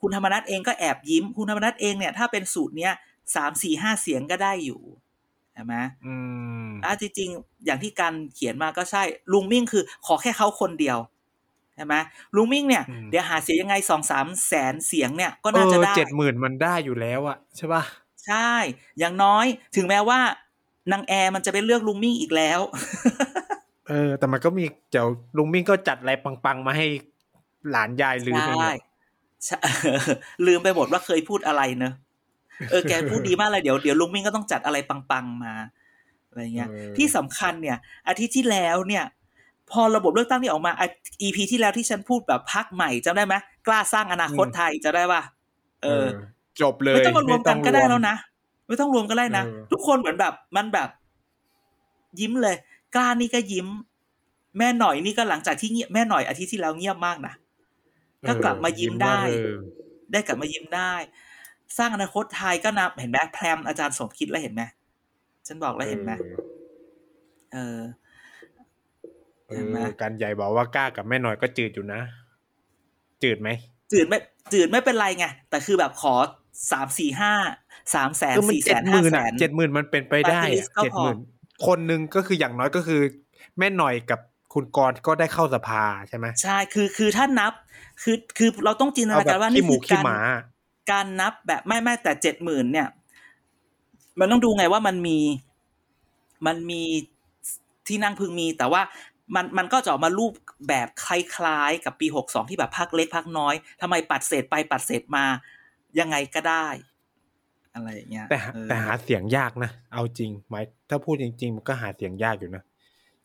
[0.00, 2.92] คุณธรรมนัทเองก็แอบยิ้ม คุณธรรมนัทเองเนี่ยถ้าเป็นสูตรเนี้ย
[3.34, 4.80] สามสี่ห้าเสียงก็ได้อยู่
[5.52, 6.14] ใช่ไหมอื
[6.68, 10.98] มอะจริงๆ อย่างที่การเขียนมาก็ใช่ ลุงมิ่งคือขอแค่เขาคนเดียว
[11.74, 11.94] ใช่ไหม
[12.36, 17.82] ลุงมิ่งเนี่ยอืมเดี๋ยวหาเสียงยังไงสองสามแสนเสียงเนี่ยก็เอน่าจะอได้เจ็ดหมื่นมันได้อยู่แล้วอะใช่ป่ะ
[18.26, 18.52] ใช่
[18.98, 20.20] อย่างน้อยถึงแม้ว่า
[20.92, 22.60] นางแอร์มันจะไปเลือกลุงมิ่งอีกแล้ว
[23.88, 25.06] เออ แต่มันก็มีเดี๋ยว
[25.36, 26.86] ลุงมิ่งก็จัดอะไรปังๆ มาให้
[27.70, 28.76] หลานยายลืมไปหมใช่ด
[29.46, 29.58] ใช่
[30.46, 31.94] ลืมไปหมดว่าเคยพูดอะไรเนอะ
[32.70, 35.54] เออแกพูดดีมากเลยเดี๋ยวเดี๋ยวลุงมิ่งก็ต้องจัดอะไรปังๆมา
[36.28, 39.04] อะไรเงี้ยเออที่สำคัญเนี่ย อาทิตย์ที่แล้วเนี่ย
[39.70, 40.86] พอระบบเลือกตั้งที่ออกมาอะ
[41.22, 43.34] EP ที่แล้วที่ฉันพูดแบบพักใหม่จำได้ไหม
[43.66, 45.22] กล้าสร้างอนาคตไทยจะได้ป่ะ
[45.82, 46.06] เออ
[46.60, 48.16] จบเลยไม่ต้องมารวมกันก็ได้แล้วม่นะ
[48.68, 50.88] ไม่ต้องรวมก็ได้นะเออทุกคนเหมือนแบบ มันแบบ
[52.20, 52.56] ยิ้มเลย
[52.94, 53.66] กล้านี่ก็ยิ้ม
[54.58, 57.34] แม่หน่อยนี่ก็หลังจากที่เงียบแม่หน่อยอาทิตย์ที่แล้วเงียบมากนะ
[58.28, 59.56] ต้องก็กลับมายิ้มได้เออ
[60.12, 60.92] ได้กลับมายิ้มได้
[61.78, 64.62] สร้างอนาคตไทยก็นับเห็นไหมแพรมอาจารย์สมคิดแล้วเห็นไหม
[65.46, 66.12] ฉันบอกแล้วเห็นไหม
[67.52, 67.80] เออ
[69.46, 72.00] เอเห็นไหมอการใหญ่บอกว่ากล้ากับแม่หน่อยก็จืดอยู่นะ
[73.22, 73.48] จืดไหม
[73.92, 74.18] จืดไม่
[74.52, 76.14] จืดไม่เป็นไรไงแต่คือแบบขอ
[76.70, 77.32] สามสี่ห้า
[77.94, 81.18] สามแสนก็มันสี่แสเจ็ดนหห้ามื่นแสอะนเจ็ดหมื่นมันเป็นไปได้ Party อะ list ก็เจ็ดพอหมื่น
[81.66, 83.00] คนหนึ่งก็คืออย่างน้อยก็คือ
[83.58, 84.20] แม่หน่อยกับ
[84.54, 87.52] คุณกรณ์ก็ได้เข้าสภาใช่ไหมใช่คือคือถ้านับ
[88.02, 90.18] คือคือเราต้องจินตเอานาแบการบว่าขี้นี่หมูคือขี้การหมา
[90.90, 92.88] การนับแบบไม่ไม่แต่เจ็ดหมื่นเนี่ย
[94.20, 95.18] มันต้องดูไงว่ามันมี
[96.46, 96.82] มันมี
[97.88, 98.82] ที่นั่งพึงมี แต่ว่า
[99.34, 100.32] มันมันก็จะออกมารูป
[100.68, 105.26] แบบคล้ายๆ กับปีหกสองที่แบบพักเล็กพักน้อยทำไมปัดเศษไปปัดเศษมา
[105.98, 106.66] ยังไงก็ได้
[107.74, 112.62] อะไรอย่างเงี้ยแต่หาเออแต่หาเสียงยากนะ เอาจริงหมายถ้าพูดจริง ๆ มันก็หาเสียงยากอยู่นะ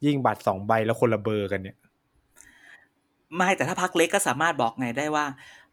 [0.06, 1.78] ยิ่งบัตรสองใบแล้วคนละเบอร์กันเนี่ย
[3.36, 5.26] ไม่แต่ถ้าพักเล็กก็สามารถบอกไงได้ว่า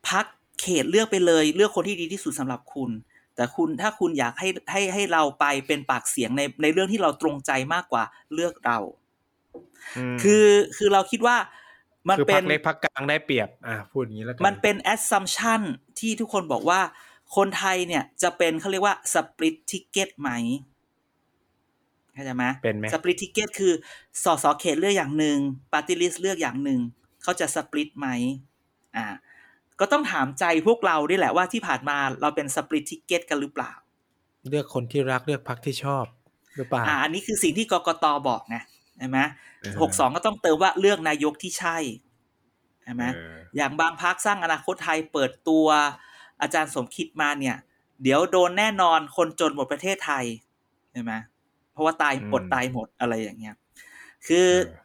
[0.08, 0.24] พัก
[0.60, 2.90] เขตเลือกไปเลย เลือกคนที่ดีที่สุดสำหรับคุณ
[3.36, 8.04] แต่คุณถ้าคุณอยากให้ให้ให้เราไปเป็นปากเสียงในในเรื่องที่เราตรงใจมากกว่า
[8.34, 8.78] เลือกเรา
[10.14, 11.36] มคือคือเราคิดว่า
[12.08, 15.60] มันคือเป็พันกเล็กพักกลางได้เปรียบ อะพูดอย่างนี้แล้วกัมันเป็น assumption
[15.98, 16.80] ที่ทุกคนบอกว่า
[17.36, 20.30] คนไทยเนี่ยจะเป็นเขาเรียกว่า split ticket ไหม
[22.14, 23.72] เข้าใจไหมเป็นไหม split ticket คือ
[24.24, 25.38] สสเขตเลือกอย่างหนึ่ง
[25.72, 26.80] party list เลือกอย่างหนึ่ง
[27.22, 28.08] เขาจะ split ไหม
[28.96, 29.06] อ่า
[29.80, 33.72] ก็ต้องถามใจพวกเราด้วยแหละว่าที่ผ่านมาเราเป็น split ticket กันหรือเปล่า
[34.48, 36.04] เลือกคนที่รักเลือกพักที่ชอบ
[36.56, 39.20] หรือเปล่าอ่าอันนี้คือสิ่งที่กกตบอกไงใช่ไหม
[39.62, 41.76] เออหกสองก็ต้องเติมว่าเลือกนายกที่ใช่
[42.82, 45.66] ใช่ไหมเอออย่างบางพักสร้างอนาคตไทยเปิดตัว
[46.40, 47.56] อาจารย์สมคิดมาเนี่ย
[48.02, 50.24] เดี๋ยวโดนแน่นอนคนจนหมดประเทศไทย
[50.92, 51.12] ใช่ไหม
[51.72, 53.54] เพราะว่าตายอดตายหมดอะไรอย่างเงี้ย
[54.26, 54.82] คือเออ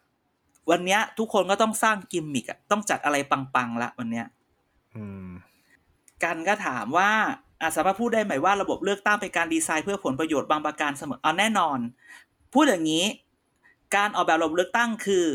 [0.70, 4.26] วันเนี้ย ทุกคนก็ต้องสร้างกิมมิกอะต้องจัดอะไรปังๆละวันเนี้ย
[4.96, 5.30] อืม
[6.24, 7.12] กันก็ถามว่า
[7.62, 11.80] อาสามารถพูดได้ไหมว่าระบบเลือกตั้งเป็นการดีไซน์เพื่อผลประโยชน์บางประการเสมอเอาแน่นอน
[12.54, 13.06] พูดอย่างนี้
[13.96, 15.26] การออกแบบระบบเลือกตั้งคือ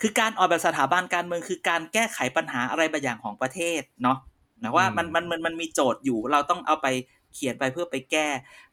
[0.00, 4.18] คือการออกแบบสถาบันการเมืองคือการแก้ไขปัญหาอะไรบางอย่างของประเทศเนาะ
[4.62, 6.86] นะว่ามันมันมันมันมีโจทย์อยู่ เราต้องเอาไป
[7.34, 8.26] เขียนไปเพื่อไปแก้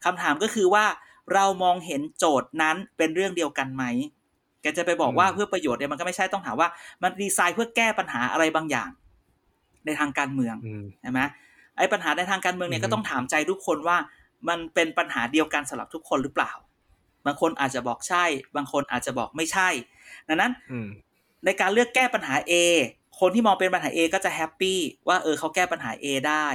[0.05, 0.85] คำถามก็คือว่า
[1.33, 3.83] เรามองเห็นโจทย์นั้นเป็นเรื่องเดียวกันไหม
[4.61, 6.69] แกจะไปบอกว่าอืมเพื่อประโยชน์เนี่ยมันก็ไม่ใช่ต้องถามว่า
[7.03, 8.89] มันดีไซน์เพื่อแก้ปัญหาอะไรบางอย่าง
[9.85, 11.19] ในทางการเมืองอืมใช่ไหม
[11.77, 13.97] ไอ้ปัญหาในทางการเมืองเนี่ยอือฮึก็ต้องถามใจทุกคนว่า
[14.49, 16.51] มันเป็นปัญหาเดียวกันสำหรับทุกคนหรือเปล่า
[17.25, 19.69] บางคนอาจจะบอกใช่ บางคนอาจจะบอกไม่ใช่
[20.27, 20.89] ดังนั้นอืม
[21.45, 22.53] ในการเลือกแก้ปัญหา A
[23.19, 26.45] คนที่มองเป็นปัญหา A ก็จะแฮปปี้ว่าเออเขาแก้ปัญหา A ได้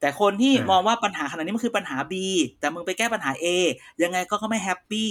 [0.00, 2.14] แต่คนที่อ่ามมองว่าปัญหาขนาดนี้มันคือปัญหา B
[2.60, 3.46] แต่มึงไปแก้ปัญหา A
[4.02, 5.10] ยังไงก็ก็ไม่แฮปปี้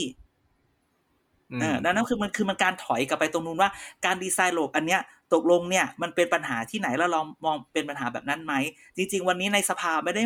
[1.52, 3.70] อืมเออดังนั้นคือมันคือมันการถอยกลับไปตรงนู้นว่า
[4.06, 5.02] การดีไซน์โลกอันเนี้ย
[5.34, 8.54] ตกลงเนี่ยมันเป็นปัญหาที่ไหนแล้วเรามองเป็นปัญหาแบบนั้นไหม
[8.98, 10.24] จริง ๆ วันนี้ในสภาไม่ได้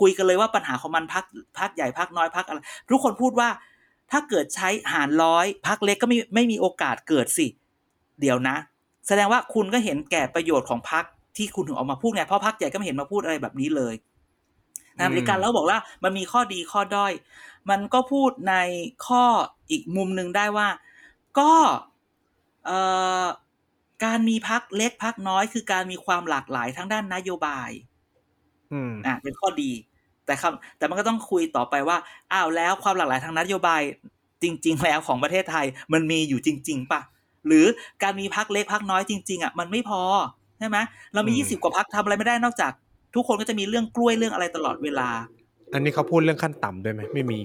[0.00, 1.24] คุยกันเลยว่าปัญหาของมันพัก
[1.58, 2.58] พักใหญ่พักน้อยพักอะไร
[2.90, 3.48] ทุกคนพูดว่า
[4.12, 7.46] ถ้าเกิดใช้หารร้อยพักเล็กก็ไม่ไม่มีโอกาสเกิดสิ
[8.20, 8.56] เดี๋ยวนะ
[9.06, 11.04] แสดงว่าคุณก็เห็นแก่ประโยชน์ของพัก
[11.36, 13.94] ที่คุณถึงออกมาพูดไงเพราะพักใหญ่ก็ไม่เห็นมาพูดอะไรแบบนี้เลย
[14.98, 17.12] นะในการแล้วบอกว่ามันมีข้อดีข้อด้อย
[17.70, 18.54] มันก็พูดใน
[19.06, 19.24] ข้อ
[19.70, 20.68] อีกมุมหนึ่งได้ว่า
[21.38, 21.52] ก็
[22.64, 22.78] เอ่
[23.22, 23.26] อ
[24.04, 27.70] การมีพักเล็กพักน้อย คือการมีความหลากหลายทั้งด้านนโยบาย
[28.70, 29.70] อืมอะเป็นข้อดี
[30.26, 31.96] แต่คำแต่มันก็ต้องคุยต่อไปว่า
[32.32, 33.82] อ้าวแล้วความหลากหลายทางนโยบาย
[34.42, 37.00] จริง ๆ แล้วของประเทศไทยมันมีอยู่จริง ๆปะ
[37.46, 37.64] หรือ
[38.02, 40.02] การมีพักเล็กพักน้อยจริง ๆอะมันไม่พอ
[40.58, 40.78] ใช่ไหม
[41.14, 42.72] เรามีอืมยี่สิบกว่าพักทำอะไรไม่ได้นอกจาก
[43.14, 45.08] ทุกคนก็จะมีเรื่องกล้วยเรื่องอะไรตลอดเวลา
[45.72, 47.40] อันนี้เขาพูดเรื่องขั้นต่ำด้วยไหมไม่มี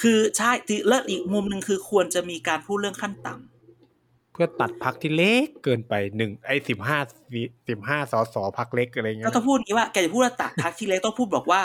[0.00, 6.98] คือใช่ที่เลิศอีกมุมหนึ่งคือควรจะมีการพูดเรื่องขั้นต่ำเพื่อตัดพักที่เล็กเกินไปหนึ่งไอ้สิบห้า
[7.68, 11.60] สิบห้าสอสอพักเล็กอะไรเงี้ยก็ต้องพูดอย่างนี้ว่าแกจะพูดว่าตัดพักที่เล็กต้องพูดบอกว่า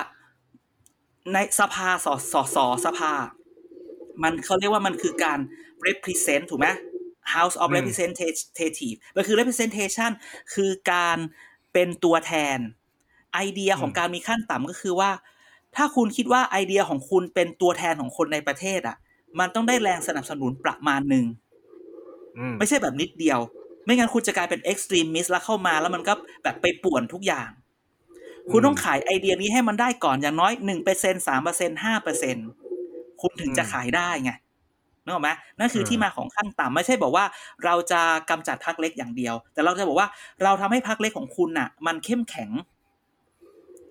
[1.34, 3.14] ในสภาสสสสภา
[4.24, 5.40] มันเขาเรียกว่ามันคือการ
[5.88, 6.68] represent ถูกไหม
[7.34, 10.12] House of Representative มันคือ representation
[10.54, 11.18] คือการ
[11.74, 12.58] เป็นตัวแทน
[13.34, 15.12] ไอเดียของการมีขั้นต่ำก็คือว่า
[15.76, 18.98] ถ้าคุณคิดว่าไอเดียของคุณเป็นตัวแทนของคนในประเทศอะ
[19.40, 21.26] มันต้องได้แรงสนับสนุนประมาณหนึ่ง
[22.38, 23.40] อืมไม่ใช่แบบนิดเดียว
[23.86, 26.14] ไม่งั้นคุณจะกลายเป็น extremist แล้วเข้ามาแล้วมันก็
[26.44, 27.50] แบบไปป่วนทุกอย่าง
[28.52, 32.36] คุณต้องขายไอเดียนี้ให้มันได้ก่อนอย่างน้อยหนึ่งเปอร์เซ็นสามเปอร์เซ็นห้าเปอร์เซ็น
[33.22, 34.32] คุณถึงจะขายได้ไง
[35.04, 35.30] นึกออกไหม
[35.60, 37.26] นั่นคือที่มาของขั้นต่ำไม่ใช่บอกว่า
[37.66, 40.08] เราจะกำจัดพักเล็กอย่างเดียว แต่เราจะบอกว่า
[40.44, 42.52] เราทำให้พักเล็กของคุณน่ะ มันเข้มแข็ง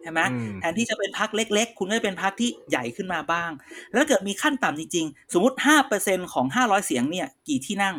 [0.03, 3.51] ใช่ไหมอืมแทนที่จะเป็นพักเล็ก ๆ คุณก็จะเป็นพักที่ใหญ่ขึ้นมาบ้าง
[3.93, 7.97] แล้วถ้าเกิดมีขั้นต่ำจริง ๆ สมมติห้าเปอร์เซ็นของห้าร้อยเสียงเนี่ย กี่ที่นั่ง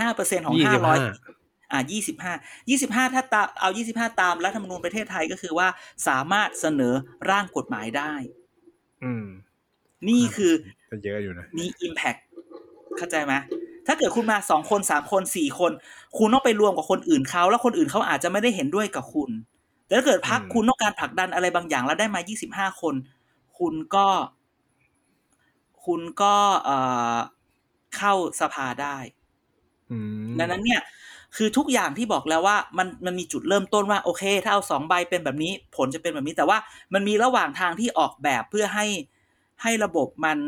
[0.00, 1.37] ห้าเปอร์เซ็นของยี่ห้าสิบร้อยห้า
[1.72, 2.32] อ่ายี่สิบห้า
[2.70, 5.68] ยี่สิบห้าถ้าตาเอายี่สิบห้าตามรัฐธรรมนูญประเทศไทยก็คือว่า
[6.08, 6.94] สามารถเสนอ
[7.30, 8.12] ร่างกฎหมายได้
[9.04, 9.26] อืม
[10.08, 10.52] นี่คือ
[10.90, 12.20] ก็เยอะอยู่นะมี Impact
[12.96, 13.34] เข้าใจไหม
[13.86, 15.72] ถ้าเกิดคุณมาสองคนสามคนสี่คน
[16.18, 19.30] คุณต้องไปรวมกับคนอื่นเขาแล้วคนอื่นเขาอาจจะไม่ได้เห็นด้วยกับคุณ
[19.86, 22.94] แต่ถ้าเกิดพักอืมคุณต้องการผลักดันอะไรบางอย่างแล้วได้มายี่สิบห้าคน
[23.58, 24.06] คุณก็
[25.86, 26.78] คุณก็เอ่
[27.14, 27.16] อ
[27.96, 28.96] เข้าสภาได้
[29.90, 30.80] อืมดังนั้นเนี่ย
[31.36, 36.58] คือทุกอย่างที่บอกแล้วว่ามันมันมีจุดเริ่มต้นว่าโอเค ถ้าเอาสองใบเป็นแบบนี้ ผลจะเป็นแบบนี้ แต่ว่า
[36.94, 38.86] มันมีระหว่างทางที่ออกแบบเพื่อให้
[39.62, 40.38] ให้ระบบมัน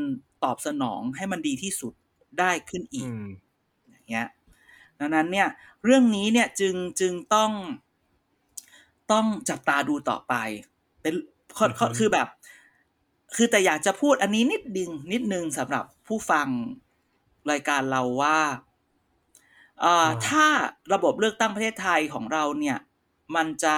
[0.45, 1.93] ตอบสนองให้มันดีที่สุด
[2.39, 3.25] ได้ขึ้นอีอืกม
[3.91, 4.29] อย่างเงี้ย
[4.99, 5.49] ดังนั้นเนี่ย
[5.85, 7.51] เรื่องนี้เนี่ยจึงจึงต้อง
[9.13, 10.35] ต้องจับตาดูต่อไป
[11.03, 11.15] เป็น
[11.57, 12.29] ข้อข้ออือฮึคือแบบ
[13.35, 16.49] คือแต่อยากจะพูดอันนี้นิดดึงนิดนึงสำหรับผู้ฟัง
[17.51, 18.70] รายการเราว่าเอ่อ
[20.29, 20.47] ถ้า
[20.95, 22.79] ระบบเลือกตั้งประเทศไทยของเราเนี่ย
[23.37, 23.77] มันจะ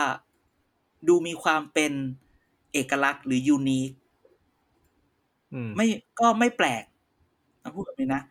[1.08, 1.92] ดูมีความเป็น
[2.72, 3.90] เอกลักษณ์หรือยูนิค
[5.52, 5.86] อืมไม่
[6.20, 6.84] ก็ไม่แปลก
[7.62, 8.22] นะพูดแบบนี้นะ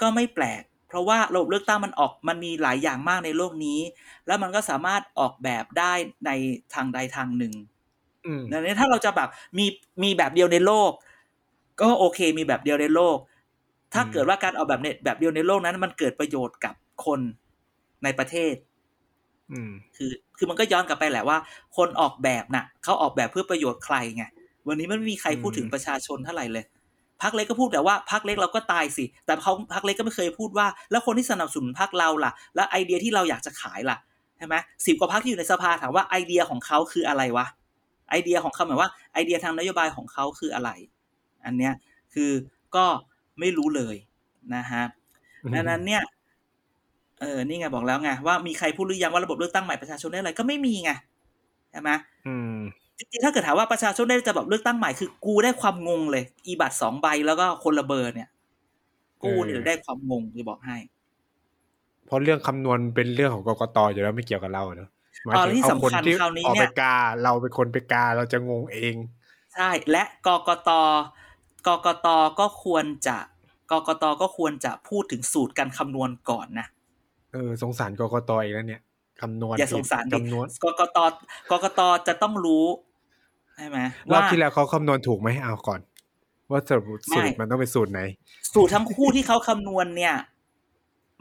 [0.00, 3.78] ก็ไม่แปลก เพราะว่าระบบเลือกตั้งมันออกมันมีหลายอย่างมากในโลกนี้
[4.26, 5.92] แล้วมันก็สามารถออกแบบได้
[6.26, 6.30] ใน
[6.74, 7.54] ทางใดทางหนึ่ง
[8.26, 9.66] อืมดังนั้นถ้าเราจะแบบมี
[10.02, 10.90] มีแบบเดียวในโลก
[11.80, 13.16] ก็โอเคมีแบบเดียวในโลก
[13.94, 17.20] ถ้าเกิดว่าการออกแบบเนี่ยแบบเดียวในโลกนั้น มันเกิดประโยชน์กับ คน
[18.04, 18.54] ในประเทศ
[19.52, 21.38] อืมคือคือมันก็ย้อนกลับไปแหละว่า
[21.76, 24.24] คนออกแบบน่ะเขาออกแบบเพื่อประโยชน์ใครไง
[24.68, 26.64] วันนี้มันไม่มีใครพูดถึงประชาชนเท่าไหร่เลย
[27.22, 33.96] พักเล็กก็พูดแต่ว่าพักเล็กเราก็ตายสิ แต่เขาพักเล็กก็ไม่เคยพูดว่า แล้วคนที่สนับสนุนพักเราล่ะ แล้วไอเดียที่เราอยากจะขายล่ะ
[34.36, 34.54] ใช่ไหม
[34.86, 37.46] สิบกว่าพักที่อยู่ในสภาถามว่าไอเดียของเขาคืออะไรวะ
[38.10, 40.70] ไอเดียของเขาหมายว่าไอเดียทางนโยบายของเขาคืออะไร
[41.44, 41.74] อันเนี้ย
[42.14, 42.30] คือ
[42.76, 42.84] ก็
[43.40, 43.96] ไม่รู้เลย
[44.54, 44.82] นะฮะ
[45.54, 46.02] ดังนั้นเนี่ย
[47.20, 50.90] เออ นี่ไงบอกแล้วไงว่ามีใครพูดหรือยังว่าระบบเลือกตั้งใหม่ประชาชนได้อะไรก็ไม่มีไง
[51.70, 51.90] ใช่ไหม
[52.26, 52.56] อืม
[52.98, 58.28] จริงๆถ้าเกิดถามว่าประชาชนได้จะแบบเลือกตั้งใหม่คือกูได้ความงงเลย อีบัตรสองใบแล้วก็คนละเบอร์เนี่ย
[59.22, 60.76] กูเนี่ยเออได้ความงงจะบอกให้
[62.06, 64.90] เพราะเรื่องคำนวณเป็นเรื่องของกกตอยู่แล้วไม่เกี่ยวกับเราเนอะ
[65.24, 68.94] หมายอ๋อถึงที่เอาสำคนคัญที่คราวนี้ออกเนี่ไปยกาเราเป็นคนไปกาเราจะงงเอง
[69.54, 70.70] ใช่ และกกต
[71.66, 72.08] กกต
[72.40, 73.18] ก็ควรจะ
[73.70, 76.66] กกตก็ควรจะพูดถึงสูตรการคำนวณก่อนนะ
[77.32, 78.82] เออสงสารกกตอีกแล้วเนี่ย
[79.20, 80.98] คำนวณอย่าสงสารดิคำนวณกกต
[81.50, 82.66] กกตจะต้องรู้
[83.56, 83.78] ใช่ไหม
[84.10, 85.80] รอบว่าที่แล้วเขาคำนวณถูกไหมเอาก่อน
[86.50, 88.00] ว่าสรุปสูตรไม่มันต้องเป็นสูตรไหน
[88.54, 90.14] สูตรทั้งคู่ที่เขาคำนวณเนี่ย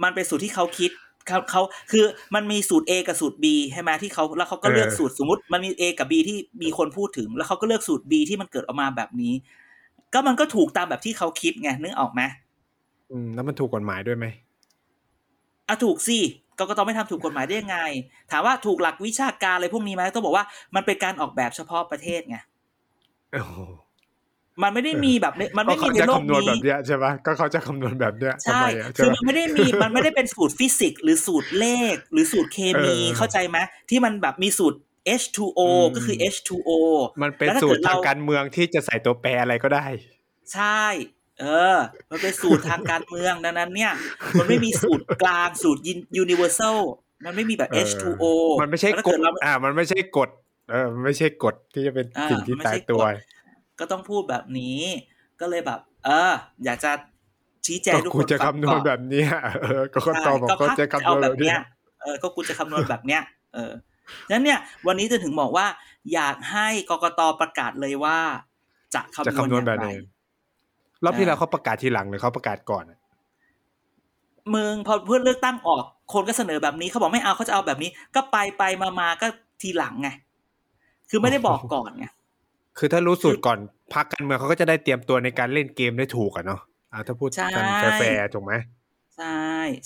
[0.04, 0.92] มันเป็นสูตรที่เขาคิด
[1.28, 9.34] เขาเขาคือมันมีสูตร A กับสูตร B ใช่ไหมที่เขาแล้วเขาก็เลือกเออสูตรสมมติ มันมี A กับ B ที่มีคนพูดถึง แล้วเขาก็เลือกสูตร B ที่มันเกิดออกมาแบบนี้
[10.14, 12.22] ก็มันก็ถูกตามแบบที่เขาคิดไงนึกออกไหม
[13.12, 14.26] อืมแล้วมันถูกกฎหมายด้วยไหม
[15.68, 16.20] อะถูกสิ
[16.60, 17.80] กกตไม่ทำถูกกฎหมายได้ยังไง
[18.32, 22.38] ถามว่าถูกหลักวิชาการอะไรพวกนี้ไหมต้องบอกว่ามันเป็นการออกแบบเฉพาะประเทศไง
[23.34, 23.58] โอ้โห
[24.64, 33.58] มันไม่ได้มีแบบในมันก็ไม่มีเขาในจะโลกคำนวณนี้แบบเนี้ยใช่ปะก็เขาจะคำนวณแบบเนี้ยทำใช่ไมอะใช่คือปะมันไม่ได้มีมันไม่ได้เป็นสูตรฟิสิกส์หรือสูตรเลข หรือสูตรเคมีเออเข้าใจไหม
[33.90, 34.78] ที่มันแบบมีสูตร
[35.22, 36.70] H2O อืมก็คือ H2O
[37.22, 39.86] มันเป็นแล้วถ้าเกิดเราทางการเมืองที่จะใส่ตัวแปรอะไรก็ได้
[40.54, 40.82] ใช่
[41.40, 41.46] เอ
[41.76, 41.78] อ
[42.10, 43.92] มันเป็นสูตรทางการเมืองดังนั้นเนี่ย
[44.40, 45.82] มันไม่มีสูตรกลางสูตร
[46.18, 46.78] universal
[47.26, 48.24] มันไม่มีแบบเออ H2O
[48.62, 50.30] มันไม่ใช่แล้วถ้ากเกิฎดเราอ่า มันไม่ใช่กฎ
[50.72, 53.16] เออมันไม่ใช่กฎที่จะเป็นอ่าสิ่งที่มันไม่ตายใช่ตัวกฎ
[53.80, 54.80] ก็ต้องพูดแบบนี้
[55.42, 56.34] ก็เลยแบบ เออ
[56.66, 56.92] อยากจะ
[57.66, 59.30] ชี้แจงก็ทุกกูคนจะฟังคำนวณก่อนแบบเนี้ย
[59.62, 61.60] เออก็ใช่ตอบอกก็พรรคจะคำนเอาวณแบแบบบเนี้เนี้ยย
[62.02, 63.22] เออก็กูจะคำนวณแบบเนี้ย
[63.54, 63.72] เออ
[64.28, 65.66] ฉะนั้นเนี่ย วันนี้จะถึงบอกว่า
[66.14, 68.18] อยากให้กกตประกาศเลยว่า
[68.94, 69.88] จะคำจะนวณคำนวณอแบย่าบงไหไรน
[71.04, 73.00] รอบที่อ่าแล้วเขาประกาศทีหลังหรือเขาประกาศก่อนอะ
[74.56, 79.28] มึงพอเพื่อเลือกตั้งออก คนก็เสนอแบบนี้เขาบอกไม่เอาเขาจะเอาแบบนี้ ก็ไปไปมามาก็
[79.62, 80.10] ทีหลังไง
[81.10, 82.06] คือไม่ได้บอกก่อนไง
[82.78, 83.60] คือถ้ารู้สูตรก่อน
[83.94, 88.54] พักการเมืองเขาก็จะได้เตรียมตัวในการเล่นเกมได้ถูกอะเนาะอ่าถ้าพูดใช่กันแฟร์ๆถูกไหม
[89.16, 89.40] ใช่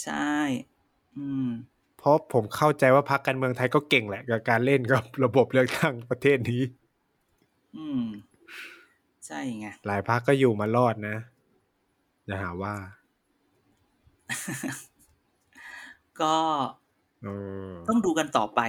[0.03, 0.29] ใช่
[1.17, 1.49] อืม
[1.97, 6.61] เพราะผมเข้าใจว่าพักการเมืองไทยก็เก่งแหละกับการเล่นกับระบบเลือกตั้งประเทศนี้
[7.77, 8.03] อืม
[9.29, 11.15] ใช่ไงหลายพักก็อยู่มารอดนะ
[12.25, 12.73] อย่าหาว่า
[16.21, 16.35] ก็
[17.23, 17.27] เอ
[17.71, 18.59] อต้องดูกันต่อไป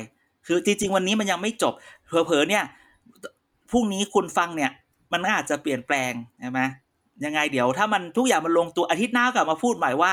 [0.46, 1.74] คือจริง ๆ วันนี้มันยังไม่จบ
[2.06, 2.64] เผลอๆเนี่ย
[3.70, 4.70] พรุ่งนี้คุณฟังเนี่ย
[5.12, 6.60] มันอาจจะเปลี่ยนแปลงใช่ไหม
[7.24, 10.10] ยังไงเดี๋ยวถ้ามันทุกอย่างมันลงตัวอาทิตย์หน้ากลับมาพูดใหม่ว่า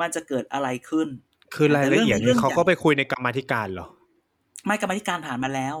[0.00, 1.08] มันจะเกิดอะไรขึ้น
[1.54, 3.86] คือรายละเอียดแต่เรื่นี่องเขาก็ไปคุยในกรรมาธิการเหรอ
[4.66, 5.76] ไม่กรรมาธิการผ่านมาแล้ว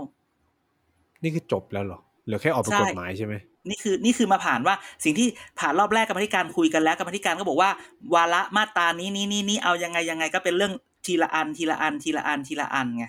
[1.22, 3.34] นี่คือจบแล้วเหรอเหลือแค่ออกเป็นใช่กฎหมายใช่ไหม
[3.68, 4.74] นี่คือนี่คือมาผ่านว่า
[5.04, 7.70] สิ่งที่ผ่านรอบแรกกรรมาธิการคุยกันแล้วกรรมาธิการก็บอกว่า
[8.14, 10.72] วาระมาตรานี้นี้นี้นี้เอายังไงยังไงก็เป็นเรื่อง
[11.06, 13.04] ทีละอันทีละอันทีละอันทีละอันไง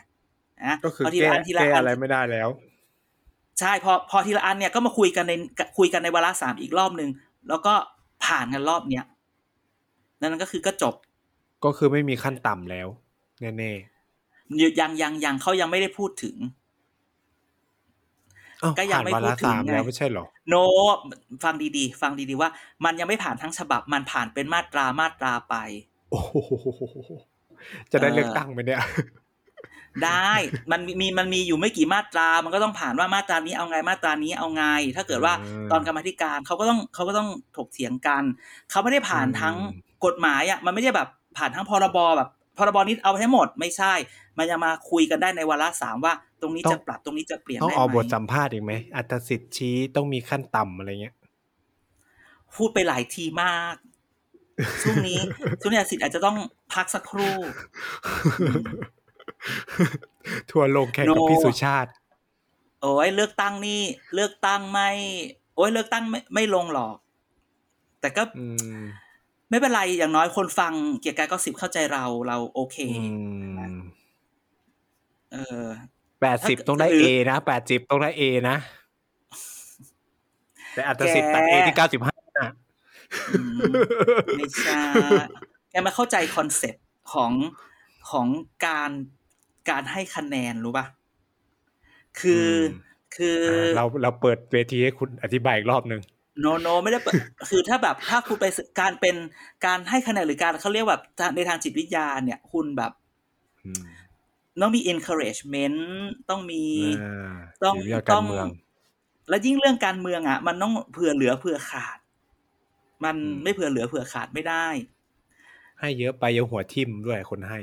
[0.65, 2.49] นะก็คือพทีแก้ละอันทีละแก้อันอะไรไม่ได้แล้ว
[3.59, 5.33] ใช่พอพอทีละอันเนี่ยก็มาคุยกันใน
[5.77, 7.09] คุยกันในวาระสามอีกรอบหนึ่ง
[7.49, 7.73] แล้วก็
[8.25, 9.05] ผ่านกันรอบเนี้ย
[10.19, 10.95] นั่นก็คือก็จบ
[11.65, 12.87] ก็คือไม่มีขั้นต่ำแล้ว
[13.41, 13.73] แน่
[14.79, 16.47] ยังยังยังเขายังไม่ได้พูดถึงๆ
[18.63, 20.55] อ้าวก็ยังผ่านไม่วาพูระดถึงสามไงแล้วไม่ใช่เหรอ โน
[21.43, 22.49] ฟังดีๆ ฟังดีๆว่า
[22.85, 25.55] มันยังไม่ผ่านทั้งฉบับ มันผ่านเป็นมาตรามาตราไป
[26.11, 26.31] โอ้โห
[27.91, 28.81] จะได้เออเลือกตั้งไหมเนี่ย
[30.05, 30.31] ได้
[30.71, 34.63] มันมีมีมันมีอยู่ไม่กี่มาตรา มันก็ต้องผ่านว่ามาตรานี้เอาไงมาตรานี้เอาไง
[34.95, 38.23] ถ้าเกิดว่าอืมตอนกรรมาธิการเขาก็ต้องเขาก็ต้องถกเถียงกัน
[38.69, 43.93] เขาไม่ได้ผ่านทั้งอืมกฎหมายอะ มันไม่ได้แบบผ่านทั้งพรบแบบ พรบนี้เอาให้หมดไม่ใช่
[44.37, 51.15] มันยังมาคุยกันได้ในวาระสามว่า ตรงนี้จะปรับตรงนี้จะเปลี่ยนต้องได้ออกไหบมทสัมภาษณ์อีกไหมอัตสิทธิ์ชี้ต้องมีขั้นต่ำอะไรเงี้ย
[52.55, 53.75] พูดไปหลายทีมาก
[54.83, 55.19] ช่วงนี้
[55.61, 56.37] ช่วงนี้สิทธิ์อาจจะต้อง
[56.73, 57.35] พักสักครู่
[60.49, 61.89] ทัวร์ลงแข่งกับโนพี่สุชาติ
[62.81, 63.81] โอ้ยเลือกตั้งนี่
[64.13, 64.89] เลือกตั้งไม่
[65.55, 66.95] โอ้ยเลือกตั้งไม่ไม่ลงหรอก
[68.01, 68.45] แต่ก็อื
[68.79, 68.81] ม
[69.49, 73.05] ไม่เป็นไรอย่างน้อยคนฟังเกียกกาย Gossip เข้าใจเราเราโอเคอื
[73.71, 73.75] ม
[75.33, 75.65] เออ
[76.21, 78.57] แปดสิบถ้าต้องได้หรือเอนะแปดสิบต้องได้ A นะ
[80.73, 82.15] แต่อรรถสิทธิ์แกตัด A ที่เก้าสิบห้า
[83.31, 83.59] อืม
[84.37, 84.79] ไม่ใช่
[85.71, 87.31] แกมาเข้าใจคอนเซ็ปต์ของ
[88.11, 88.27] ของ
[88.65, 88.91] การ
[89.69, 90.85] การให้คะแนนรู้ป่ะ
[92.19, 92.51] คืออ
[93.15, 93.37] คือ
[93.77, 96.01] เราเราเปิดเวทีให้คุณอธิบายอีกรอบหนึ่ง
[96.39, 97.15] โนโนไม่ได้เปิด
[97.49, 99.15] คือถ้าแบบถ้าคุณไปศึกการเป็น
[99.65, 101.03] การให้คะแนนหรือการเขาเรียกแบบ
[101.35, 102.91] ในทางจิตวิทยาเนี่ย คุณแบบ
[103.65, 103.87] อืม
[104.61, 105.77] ต้องมี encouragement
[106.29, 108.45] ต้องมีอ่าต้องจิตวิทยาการเมือง
[109.29, 111.97] แล้วยิ่งเรื่องการเมืองอะ มันต้องเผื่อเหลือเผื่อขาด
[113.03, 114.67] มันอืมไม่เผื่อเหลือเผื่อขาดไม่ได้
[115.79, 117.59] ให้เยอะไปยังหัวทิ่มด้วยคนให้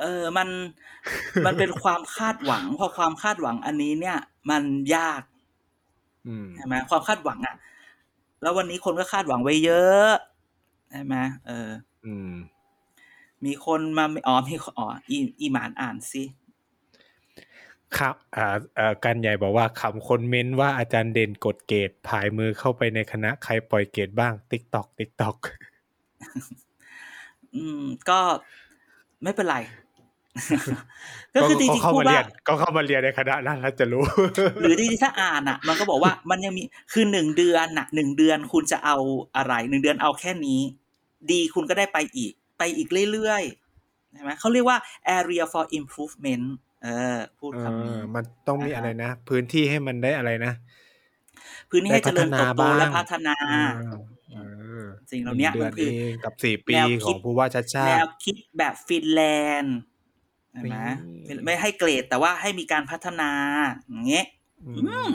[0.00, 0.48] เออมัน
[1.44, 4.18] มันเป็นความคาดหวัง พอความคาดหวังอันนี้เนี่ย
[4.50, 4.62] มัน
[4.94, 5.22] ยาก
[6.26, 7.54] อืมใช่ไหมความคาดหวังอะ
[8.42, 10.10] แล้ววันนี้คนก็คาดหวังไว้เยอะ
[10.90, 11.14] ใช่ไหม
[11.46, 11.70] เออ
[12.04, 12.32] อืม
[13.44, 16.22] มีคนมาอ๋อมีอ๋ออีอีหมานอ่านสิ
[17.98, 25.36] ครับอ่าอ่าการใหญ่บอกว่าคำคนเม้นว่าอาจารย์เด่นกดเกรดผายมือเข้าไปในคณะใครปล่อยเกรดบ้าง ติ๊กตอกติ๊กตอก
[27.54, 28.20] อืม ก็
[29.22, 29.56] ไม่เป็นไร
[31.34, 34.04] ก็คือจริงเข้าๆพูมาดเรียว่านก็เข้ามาเรียนในคณะนั้นแล้วจะรู้
[34.60, 38.96] หรือจริงๆถ้าอ่านอะ มันก็บอกว่ามันยังมีคือหนึ่งเดือนน่ะหนึ่งเดือนคุณจะเอา
[39.36, 40.60] อะไรหนึ่งเดือนเอาแค่นี้
[41.30, 44.78] ดีคุณก็ได้ไปอีก ไปอีกเรื่อยๆใช่ไหมเขาเรียกว่า
[45.18, 46.46] area for improvement
[46.82, 50.52] เออพูดเอคำนี้อมันต้องมีอ่าฮะอะไรนะ พื้นที่ให้มันได้อะไรนะ
[51.70, 53.74] พื้นที่ให้เจริญเติบโตได้และพัพัฒฒนานาบ้าง
[54.32, 54.36] เอ
[54.82, 59.22] อสิ่งเหล่านี้เดืมัอนนคือเองกับสี่ปีแนวคิขดองผู้ว่าชาติชาแนติวคิดแบบฟินแล
[59.60, 59.76] นด์
[60.56, 60.74] ใช่ไหม
[61.26, 63.30] นี่ไม่ให้เกรดแต่ว่าให้มีการพัฒนา
[63.88, 64.26] อย่างเงี้ย
[64.64, 64.80] อือื
[65.10, 65.12] มม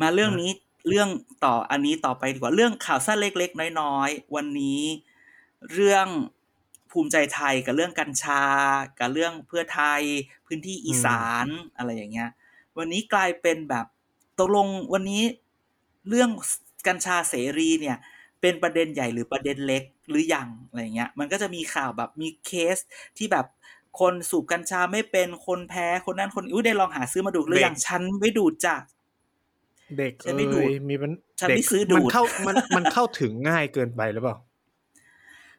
[0.00, 0.50] มาเรื่องนี้
[0.88, 1.08] เรื่อง
[1.44, 4.82] ต่ออันนี้ต่อไปดีกว่าเรื่องข่าวสั้นเล็กๆ น้อยๆ วันนี้
[5.72, 6.06] เรื่อง
[6.90, 8.42] ภูมิใจไทยกับเรื่องกัญชา
[8.98, 10.02] กับเรื่องเพื่อไทย
[10.46, 11.46] พื้นที่อีสาน
[11.76, 12.30] อะไรอย่างเงี้ย
[12.78, 13.86] วันนี้กลายเป็นแบบ
[14.38, 15.22] ตกลงวันนี้
[16.08, 16.30] เรื่อง
[16.86, 17.98] กัญชาเสรีเนี่ย
[18.40, 22.78] เป็นประเด็นใหญ่หรือประเด็นเล็กหรือยังอะไรเงี้ย มันก็จะมีข่าวแบบมีเคส
[23.16, 23.46] ที่แบบ
[24.00, 28.74] คนสูบกัญชาไม่เป็นคนแพ้คนนั้นคนนี้อุ้ยได้ลองหาซื้อมาดูหรือยังฉันไม่ดูดจ้ะ
[29.98, 34.36] เด็กฉันไม่ดูดเอ้ยมีมันฉันเด็กไม่ซื้อดูดมันเข้ามันมันเข้าถึงง่ายเกินไปหรือเปล่า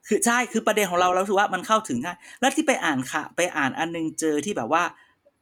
[0.07, 4.83] คือใช่คือประเด็นของเราเราถือว่ามันเข้าถึงง่าย แล้วที่ไปอ่านค่ะ ไปอ่านอันนึงเจอที่แบบว่า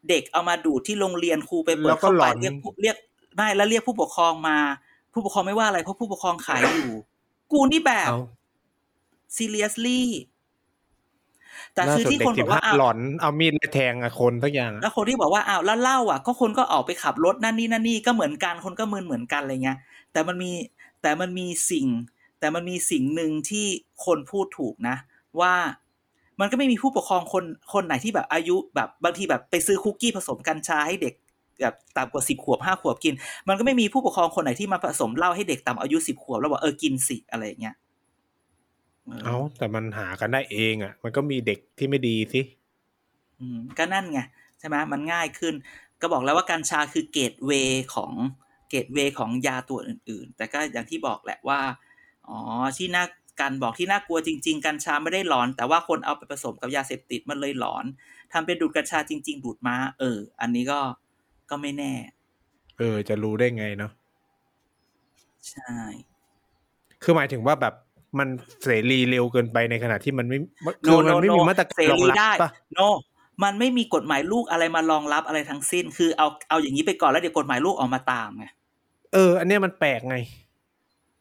[0.09, 2.95] เด็กเอามาดูดที่โรงเรียนครูไปเปิแล้ดวก็เข้าหลไปอนเรียกผู้เรียก
[3.35, 4.57] ไม่แล้วเรียกผู้ปกครองมา
[5.13, 6.91] ผู้ปกครองไม่ว่าอะไรเพราะผู้ปกครองขายอยู่
[7.51, 8.19] กูนี่แบบเอา
[9.37, 10.01] seriously
[11.75, 19.77] แต่ล่าคือสุดที่เด็คกนสิบอบกห้าว่าอ้าวหลอนเอามีดมาแทงอะคนสักอย่างอะแล้วคนที่บอกว่าอ้าวแล้วเหล้าอะ ก็คนก็ออกไปขับรถนั่นนี่นั่นนี่ก็เหมือนกันคนก็มึนเหมือนกันอะไรเงี้ย
[20.11, 20.51] แต่มันมี
[21.01, 21.87] แต่มันมีสิ่ง
[22.39, 23.65] แต่มันมีสิ่งหนึ่งที่
[24.05, 24.95] คนพูดถูกนะ
[25.39, 25.53] ว่า
[26.39, 31.13] มันก็ไม่มีผู้ปกครองคนคนไหนที่แบบอายุแบบบางทีแบบไปซื้อคุกกี้ผสมกัญชาให้เด็ก
[31.61, 33.13] แบบต่ำกว่าสิบขวบห้าขวบกิน
[33.47, 37.75] มันก็ไม่มีผู้ปกครองคนไหนที่มาผสมเหล้าให้เด็กต่ำอายุสิบขวบแล้วบอกเออกินสิอะไรอย่างเงี้ย
[39.07, 42.41] เออเอาแต่มันหากันได้เองอะมันก็มีเด็กที่ไม่ดีสิ
[43.39, 44.19] อืมก็นั่นไง
[44.59, 45.55] ใช่ไหมมันง่ายขึ้น
[46.01, 48.13] ก็บอกแล้วว่ากัญชาคือเกตเวย์ของ
[48.69, 51.59] เกตเวย์ของยาตัวอื่น ๆ แต่ก็อย่างที่บอกแหละว่า
[52.27, 52.37] อ๋อ
[52.77, 53.05] ที่น่า
[53.41, 57.85] การบอกที่น่ากลัวจริง ๆ กัญชาไม่ได้หลอน แต่ว่าคนเอาไปผสมกับยาเสพติดมันเลยหลอน
[58.33, 60.79] ทำเป็นดูดกัญชาจริง ๆ ดูดมาเออ อันนี้ก็
[61.49, 61.93] ก็ไม่แน่
[62.77, 63.91] เออ จะรู้ได้ไงเนาะ
[65.49, 65.73] ใช่
[67.03, 67.73] คือหมายถึงว่าแบบ
[68.19, 68.27] มัน
[68.63, 70.37] เสรีเร็วเกินไปในขณะที่มันไม่
[70.83, 72.79] โนคือโนมันไม่โนมีมาตรกาเสรรองรีรับได้ปะโน
[73.43, 78.45] มันไม่มีกฎหมายลูกอะไรมารองรับอะไรทั้งสิ้น คือเอาเอาอย่างนี้ไปก่อนแล้วเดี๋ยวกฎหมายลูกออกมาตามไง
[79.13, 80.17] เออ อันเนี้ยมันแปลกไง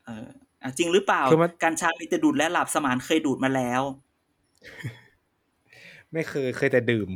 [0.07, 0.29] เออ
[0.63, 3.83] อะจริงหรือเปล่าคือมันกัญชามีแต่ดูดและหลับสมานเคยดูดมาแล้ว
[6.13, 7.09] ไม่เคยเคยแต่ดื่ม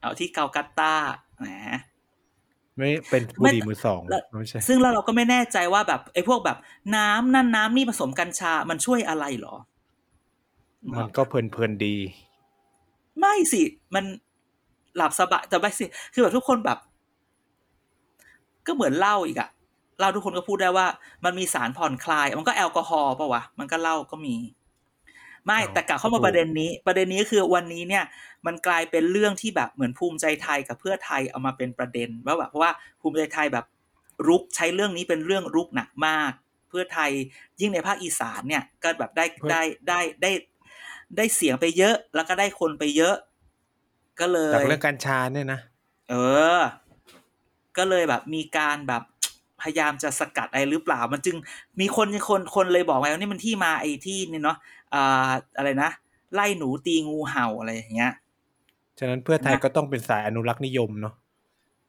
[0.00, 0.94] เอาที่เกากัตตา
[1.40, 1.48] แหม
[2.76, 6.58] ไม่เป็นบุไม่หรี่มือสองแล้วไม่ใช่ซึ่งแล้วเราก็ไม่แน่ใจว่าแบบไอ้พวกแบบ
[6.96, 9.54] น้ำนั่นน้ำนี่ผสมกัญชา มันช่วยอะไรเหรอ
[10.92, 11.96] มันก็เพลินเพลินๆดี
[13.18, 13.62] ไม่สิ
[13.94, 14.04] มัน
[14.96, 16.78] หลับสบายแต่ไม่สิ คือแบบทุกคนแบบ
[18.66, 19.50] ก็เหมือนเหล้าอีกอะ
[19.98, 20.86] เหล้าทุกคนก็พูดได้ว่า
[21.24, 24.34] มันมีสารผ่อนคลาย มันก็แอลกอฮอล์ปะวะ มันก็เหล้าก็มี
[25.46, 28.04] ไม่อ้าวแต่กลับเข้ามาถูกประเด็นนี้ ประเด็นนี้ก็คือวันนี้เนี่ย
[28.46, 33.66] มันกลายเป็นเรื่องที่แบบเหมือนภูมิใจไทยกับเพื่อไทยเอามาเป็นประเด็นว่าแบบเพราะว่าภูมิใจไทยแบบ
[34.28, 36.32] รุกใช้เรื่องนี้เป็นเรื่องรุกหนักมาก
[36.68, 37.10] เพื่อไทย
[37.60, 40.30] ยิ่งในภาคอีสานเนี่ยก็แบบได้ได้ได้ได้
[41.16, 43.16] ได้เสียงไปเยอะ แล้วก็ได้คนไปเยอะ
[44.20, 45.60] ก็เลยจากเรื่องกัญชาเนี่ยนะ
[46.10, 46.14] เอ
[46.58, 46.60] อ
[47.76, 49.02] ก็เลยแบบมีการแบบ
[49.62, 51.36] พยายามจะสกัดอะไรหรือเปล่า มันจึง
[51.80, 54.56] มีคนคนคนเลยบอกไงว่านี่มันที่มาไอ้ที่นี่เนาะ
[54.94, 55.90] อ่าอะไรนะ
[56.34, 58.12] ไล่หนูตีงูเห่าอะไรอย่างเงี้ย
[58.98, 61.14] ฉะนั้นเพื่อไทยนะก็ต้องเป็นสายอนุรักษ์นิยมเนาะ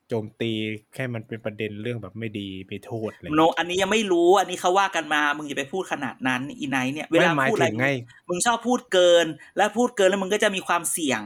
[0.10, 0.52] โจมตี
[0.94, 7.88] แค่มันเป็นประเด็นเรื่องแบบไม่ดีมีโทษอะไรโนอันนี้ยังไม่รู้อันนี้เขาว่ากันมา มึงอย่าไปพูดขนาดนั้นอีไนท์เนี่ย เวไม่ลาหมายพูดอะไรถึงไง
[8.30, 9.26] มึงชอบพูดเกิน
[9.58, 11.22] แล้วพูดเกินแล้วมึงก็จะมีความเสี่ยง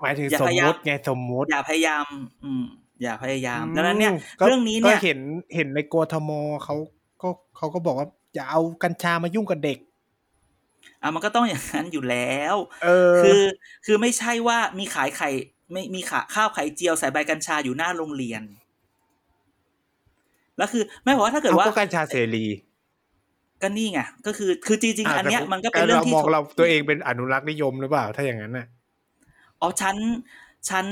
[0.00, 2.04] หมายถึงอย่าสมพยายามมติไงสมมติ อย่าพยายาม
[2.44, 2.64] อืม
[3.02, 5.20] อย่าพยายามดังนั้นเนี่ยก็เรื่องนี้เนี่ยก็เห็น
[5.54, 6.30] เห็นในกทม
[6.64, 6.76] เขา
[7.22, 9.78] ก็เขาก็บอกว่าอย่าเอากัญชามายุ่งกับเด็ก
[11.02, 13.42] อะมันก็ต้องอย่างนั้นอยู่แล้ว เออ คือ
[13.86, 15.30] คือไม่ใช่ว่ามีขายไข่
[15.72, 18.42] ไม่มีขาข้าวไข่เจียวใส่ใบกัญชาอยู่หน้าโรงเรียน
[20.58, 22.46] แล้วคือไม่บอกว่าถ้าเกิดเอาว่าก็กัญชาเสรี
[23.62, 28.66] ก็นี่ไงก็คือคือจริงๆอันเนี้ยแต่มันก็เป็นเรื่องที่มองเราตัวเองเป็นอนุรักษ์นิยมหรือเปล่าถ้าอย่างนั้นน่ะ
[29.60, 29.96] อ๋อฉัน
[30.68, 30.86] ฉัน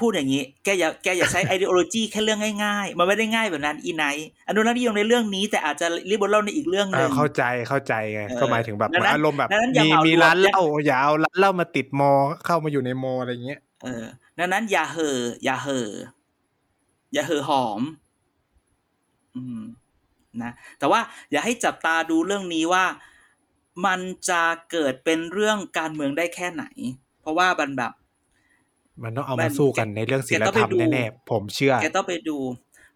[0.00, 12.12] พูดอย่างนี้ แกอย่าแกอย่าใช้ ideology แค่เรื่องง่ายๆ มันไม่ได้ง่ายแบบนั้นอีไนท์อนุรักษ์นิยมในเรื่องนี้ แต่อาจจะริบเล่าในอีกเรื่องหเอนึ่องเข้าใจเข้าใจไงเออก็หมายถึงแบบดังนั้นอารมณ์แบบดังนั้นอย่ามีเหมารมีวมร้านอย่าเหล้าอย่าเอาร้านเหล้ามาติดมอ
[12.44, 14.04] เข้ามาอยู่ในมออะไรเงี้ยเออ
[14.38, 15.90] ดังนั้น อย่าเห่ออย่าเห่อ
[17.12, 17.80] อย่าเห่อหอม
[19.36, 19.60] อืม
[20.42, 22.84] นะแต่ว่าอย่าให้จับตาดูเรื่องนี้ว่า
[23.86, 26.64] มันจะเกิดเป็นเรื่องการเมืองได้แค่ไหน
[27.20, 27.92] เพราะว่ามันแบบ
[29.02, 32.38] มันต้องเอามัมานสู้กันในเรื่องศีลแกต้องธรไปรมดูแน่ๆผมเชื่อแกต้องไปดู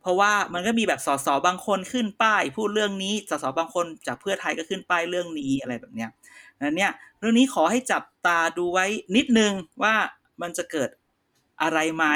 [0.02, 6.10] เพราะว่ามันก็มีแบบสสบางคนขึ้นป้าย พูดเรื่องนี้สสบางคนจากเพื่อไทยก็ขึ้นป้ายเรื่องนี้อะไรแบบเนี้ย
[6.62, 8.86] นั้นเนี่ย เรื่องนี้ขอให้จับตาดูไว้
[9.16, 9.94] นิดนึงว่า
[10.42, 10.90] มันจะเกิด
[11.62, 12.06] อะไรไหม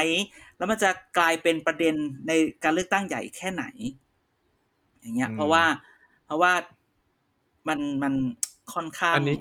[0.56, 1.94] แล้วมันจะกลายเป็นประเด็น
[2.26, 2.32] ใน
[2.64, 3.64] การเลือกตั้งใหญ่แค่ไหน
[5.00, 5.64] อย่างเงี้ยอืมเพราะว่า
[6.26, 6.52] เพราะว่า
[7.68, 8.14] มันมัน
[8.74, 9.36] ค่อนข้างอันนี้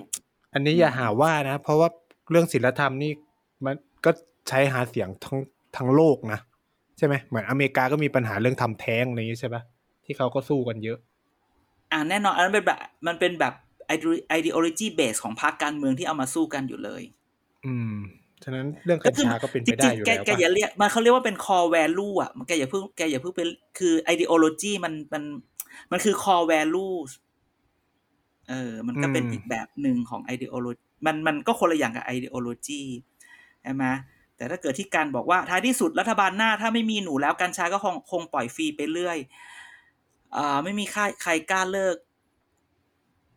[0.54, 1.88] อันนี้อย่าหาว่านะ เพราะว่า
[2.30, 3.12] เรื่องศีลธรรมนี่
[3.64, 3.74] มัน
[4.04, 4.10] ก็
[4.48, 5.38] ใช้หาเสียงทั้ง
[5.76, 6.40] ทั้งโลกนะ
[6.98, 9.62] ใช่ไหมเหมือนอเมริกาก็มีปัญหาเรื่องทำแท้งอะไรอย่างนี้ใช่ปะ
[10.04, 10.98] ที่เขาก็สู้กันเยอะ
[11.92, 13.54] อ่าแน่นอนอันนั้นเป็นแบบมันเป็นแบบ
[14.38, 17.02] ideology base ของพรรคการเมืองที่เอามาสู้กันอยู่เลย
[17.66, 17.96] อืม
[18.44, 25.22] ฉะนั้นเรื่องกัญชาก็เป็นจไปได้ริงอยู่ๆแกแล้วแกปะอย่าเรียกมันเขาเรียกว่าเป็น core value อะมันแกอย่าเพิ่งแกอย่าเพิ่งเป็นคือ ideology มันมัน
[25.90, 27.10] มันคือ core values
[28.50, 32.82] เออ มันก็เป็นอืมอีกแบบหนึ่งของ ideology มันมันก็คนละอย่างกับ ideology
[33.62, 33.84] ใช่ไหม
[34.36, 39.18] แต่ถ้าเกิดที่การบอกว่าท้ายที่สุดรัฐบาลหน้าถ้าไม่มีหนูแล้วกัญชาก็คงคงปล่อยฟรีไปเรื่อย
[40.36, 41.96] อ่าไม่มีใครใครกล้าเลิก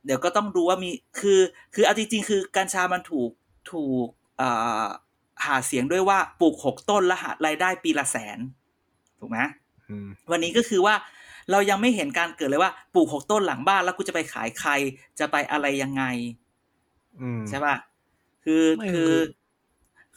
[0.05, 1.39] เดี๋ยวก็ต้องดูว่ามีคือ
[1.73, 3.29] คือเอาจริงๆคือกัญชามันถูก
[3.71, 4.07] ถูก
[4.41, 4.87] อ่า
[5.45, 8.39] หาเสียงด้วยว่าปลูกหกต้นแล้วหารายได้ปีละแสน
[9.19, 9.39] ถูกไหม
[9.89, 10.95] อืมวันนี้ก็คือว่า
[11.51, 14.71] เรายังไม่เห็นการเกิดเลยว่าปลูกหกต้นหลังบ้านแล้วกูจะไปขายใคร
[15.19, 16.03] จะไปอะไรยังไง
[17.21, 17.75] อืมใช่ป่ะ
[18.43, 19.11] คือไม่คือ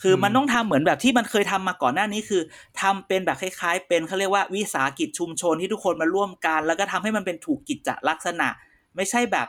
[0.02, 2.42] คือคืออมมันต้องทำเหมือนแบบที่มันเคยทำมาก่อนหน้านี้คือ
[2.80, 8.48] ทำเป็นแบบคล้าย ๆ เป็นเขาเรียกว่าวิสาหกิจชุมชนที่ทุกคนมาร่วมกัน แล้วก็ทำให้มันเป็นถูกกิจจลักษณะ
[8.96, 9.48] ไม่ใช่แบบ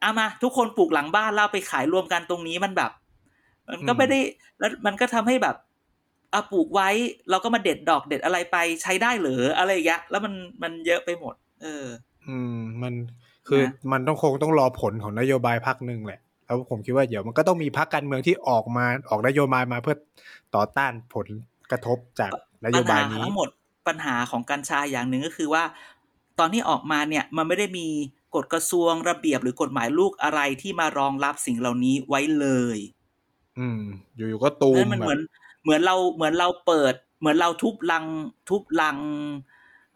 [0.00, 2.90] เอามา ทุกคนปลูกหลังบ้านแล้วเอาไปขายรวมกันตรงนี้มันแบบ
[3.70, 4.20] มันก็ไม่ได้
[4.58, 5.56] แล้วมันก็ทำให้แบบ
[6.32, 6.88] เอาปลูกไว้
[7.30, 11.86] เราก็มาเด็ดดอกเด็ดอะไรไปใช้ได้เหรืออะไรอย่างเงี้ยแล้วมันมันเยอะไปหมด เออ
[12.28, 12.94] อืม มัน
[13.48, 19.96] คือนะมันต้องคงต้องรอผลของนโยบายพักหนึ่งแหละ แล้วผมคิดว่าเดี๋ยวมันก็ต้องมีพักการเมืองที่ออกมาออกนโยบายมาเพื่อ
[20.54, 21.26] ต่อต้านผล
[21.70, 22.32] กระทบจาก
[22.64, 23.48] นโยปัญบาหายนี้ทั้งหมด
[23.88, 25.64] ปัญหาของกัญชาอย่างหนึ่งก็คือว่า
[26.38, 27.86] ตอนที่ออกมาเนี่ยมันไม่ได้มี
[28.34, 32.78] กฎกระทรวงระเบียบหรือกฎหมายลูกอะไรที่มารองรับสิ่งเหล่านี้ไว้เลย
[33.58, 33.80] อืม
[34.16, 35.20] อยู่ๆก็ตูมนั่นมันแบเหมือบน
[35.62, 38.04] เหมือนเราเหมือนเราเปิด เหมือนเราทุบลัง
[38.48, 38.98] ทุบลัง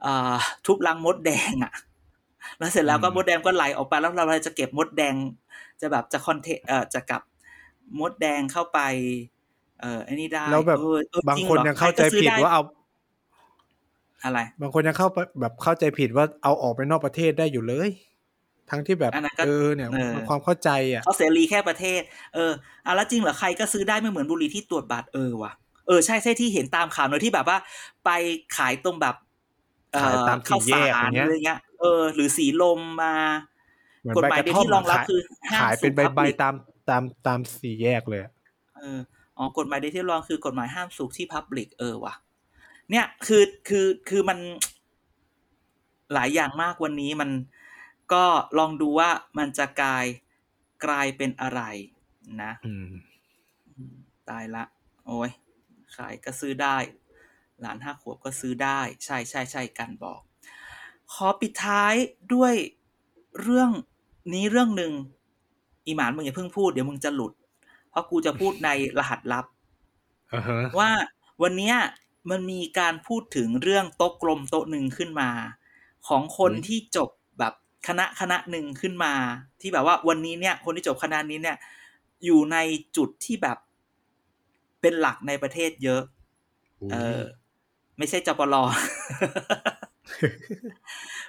[0.03, 0.37] เอ่อ
[0.67, 1.73] ทุบลังมดแดงอะ่ะ
[2.59, 5.15] แล้วเสร็จแล้วก็มดแดงก็ไหลออกไปแล้วเราจะเก็บมดแดง
[5.83, 7.23] จะแบบจะคอนเทเอ่อจะกลับ
[7.99, 8.81] มดแดงเข้าไป
[9.81, 12.63] เอ่อไอ้นี่ได้แล้วแบบเออเออบางจริคนหรอยังเข้าใจรก็ซื้ผิดไว่าเอา
[14.25, 17.89] อะไร บางคนยังเข้าไปแบบเข้าใจผิดว่าเอาออกไปนอกประเทศได้อยู่เลย
[18.71, 22.01] ทั้งที่แบบอันนั้นก็เออเนี่ยเออมันความเข้าใจอะเขาเสรีแค่ประเทศ
[22.35, 22.53] เออ
[22.87, 25.53] อะแล้วจริงเหรอใครก็ซื้อได้ไม่เหมือนบุหรี่ที่ตรวจบัตรเออว่ะ
[25.87, 27.59] เออใช่ใช่ที่เห็นตามข่าวเนอะที่แบบว่า
[28.05, 28.11] ไป
[28.57, 29.17] ขายตรงแบบ
[29.93, 33.52] เอ่อขายตามสี่ข้าวแยสากอรย่างเงี้ยอะไรเงี้ย เออ หรือสีลมมาเหมือน
[34.17, 36.55] กฎใบหมายกระเดียวท่อมที่รองรับขายคือห้ามขายเป็นสูใบบใบ public ตาม
[36.91, 38.33] ตามตามสี่แยกเลยอะ
[38.77, 39.01] เออ
[39.39, 42.15] อ๋อกฎหมายเดียวที่รองคือกฎหมายห้ามสูบที่พับลิกเออว่ะ
[42.91, 44.39] เนี่ยคือคือคือมัน
[46.15, 47.31] หลายอย่างมากวันนี้มัน
[48.13, 48.25] ก็
[48.59, 50.07] ลองดูว่ามันจะกลาย
[50.85, 51.61] กลายเป็นอะไร
[52.43, 52.87] นะอืม
[53.77, 53.95] อืม
[54.29, 54.65] ตายละ
[55.07, 55.31] โอ้ย
[55.97, 56.77] ขายก็ซื้อได้
[57.61, 60.21] หลานห้าขวบก็ซื้อได้ ใช่ใช่ใช่กันบอก
[61.13, 61.95] ขอปิดท้าย
[62.35, 62.55] ด้วย
[63.41, 63.71] เรื่อง
[64.35, 64.93] นี้เรื่องหนึ่ง
[65.87, 67.33] อีหมานมึงอย่าเพิ่งพูดเดี๋ยวมึงจะหลุด
[67.91, 68.69] เพราะกูจะพูดใน
[68.99, 69.47] รหัสลับ
[70.33, 70.91] อ่าฮะว่า
[71.43, 71.77] วันเนี้ย
[72.31, 75.31] มันมีการพูดถึงเรื่องโต๊ะกลมโต๊ะหนึ่งขึ้นมา
[76.09, 77.55] ของคนที่จบแบบ
[77.89, 79.15] คณะคณะหนึ่งขึ้นมา
[79.61, 81.57] ที่แบบว่าวันนี้เนี่ย คนที่จบคณะนี้เนี่ย
[82.25, 82.57] อยู่ใน
[82.97, 83.59] จุดที่แบบ
[84.81, 86.03] เป็นหลักในประเทศเยอะ
[86.93, 87.21] เออ
[87.99, 88.55] ไม่ใช่จปร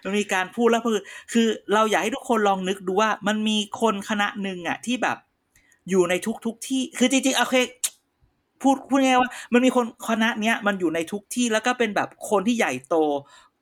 [0.04, 1.00] มันมีการพูดแล้วคือ
[1.34, 5.18] คือเราอยากให้ทุกคนลองนึกดูว่า มันมีคนคณะหนึ่งอะ ที่แบบ
[5.90, 7.56] อยู่ในทุกทุกๆที่ คือจริงๆโอเค
[8.62, 12.96] พูดพูดง่ายๆว่า มันมีคนคณะเนี้ยมันอยู่ในทุกที่แล้วก็เป็นแบบคนที่ใหญ่โต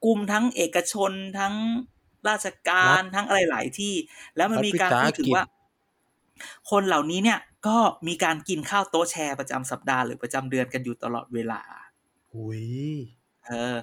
[0.05, 1.53] กลุ่มทั้งเอกชนทั้ง
[2.29, 3.93] ราชการทั้งอะไรหลายที่
[4.35, 5.43] แล้วมันมีการพูดถึงว่า
[6.71, 7.77] คนเหล่านี้เนี่ย ก็
[8.07, 11.61] มีการกินข้าวโต๊ะแชร์ประจำสัปดาห์หรือประจำเดือนกันอยู่ตลอดเวลา
[12.35, 12.65] อุ้ย
[13.47, 13.75] เออ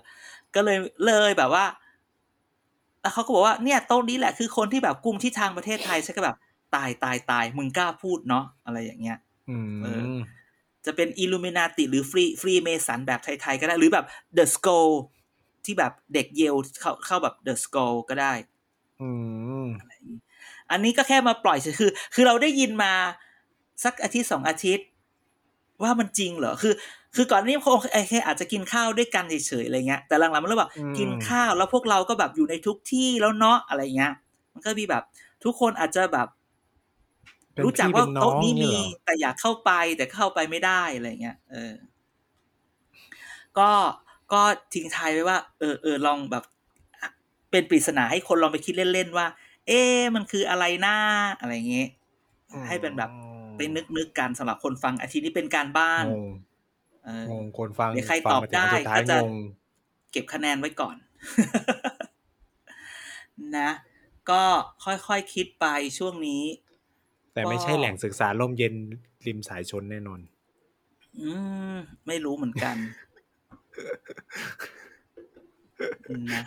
[0.54, 1.64] ก็เลยเลยแบบว่า
[3.09, 6.36] แล้วเขาก็บอกว่าเนี่ยโต๊ะนี้แหละคือคนที่แบบกลุ่มที่ทางประเทศไทยฉันก็แบบ
[6.74, 10.16] ตายตายตายมึงกล้าพูดเนาะอะไรอย่างเงี้ยอืมเออ
[10.86, 14.68] จะเป็นอิลูมินาติหรือ free Freemason แบบไทยๆก็ได้ หรือแบบ the skull
[15.64, 17.76] ที่แบบเด็กเยลเข้าเข้าแบบ the skull
[18.09, 18.32] ก็ได้
[19.00, 19.09] อื
[19.66, 19.68] ม
[20.70, 22.92] อันนี้ก็แค่มาปล่อยเฉยคือ คือเราได้ยินมา
[23.84, 24.86] สักอาทิตย์สองอาทิตย์
[25.83, 26.74] ว่ามันจริงเหรอคือ
[27.14, 34.12] คือก่อนหนานี้คงไอ้แค่อาจจะกินข้าวด้วยกันเฉยๆอะไรเงี้ยแต่หลังๆมันเริ่มแบบอืมกินข้าวแล้วพวกเราก็แบบอยู่ในทุกที่แล้วเนาะอะไรเงี้ย
[34.53, 35.03] มันก็มีแบบ
[35.45, 36.29] ทุกคนอาจจะแบบ
[37.55, 41.72] เป็นรู้จักพี่ว่าเป็นน้อโต๊ะงนี้เนี่ยมีเหรอแต่อยากเข้าไปแต่เข้าไปไม่ได้อะไรเงี้ยเออ
[43.59, 43.70] ก็
[44.33, 44.43] ก็
[44.74, 46.45] ทิ้งท้ายไว้ว่า เออเออลองแบบ
[47.51, 49.26] เป็นปริศนาให้คนลองไปคิดเล่นๆว่า
[49.66, 50.97] เอ๊ะมันคืออะไรหน้า
[51.41, 51.89] อะไรเงี้ย
[52.66, 53.11] ให้เป็นแบบ
[53.59, 56.30] ไปนึกนึกๆกันสำหรับคนฟังอาทิตย์นี้เป็นการบ้านงง
[57.04, 59.34] เอองงคนฟังเดี๋ยวใครฟังตอบมาถึงได้สุดท้ายก็จะงง
[60.12, 60.96] เก็บคะแนนไว้ก่อน
[63.59, 63.70] นะ
[64.30, 64.42] ก็
[64.84, 65.66] ค่อยๆคคิดไป
[65.98, 66.42] ช่วงนี้
[67.34, 68.74] แต่ไม่ใช่แหล่งศึกษาร่มเย็น
[69.26, 70.20] ริมสายชนแน่นอน
[71.20, 71.32] อื
[71.74, 72.76] ม ไม่รู้เหมือนกัน
[76.32, 76.42] นะ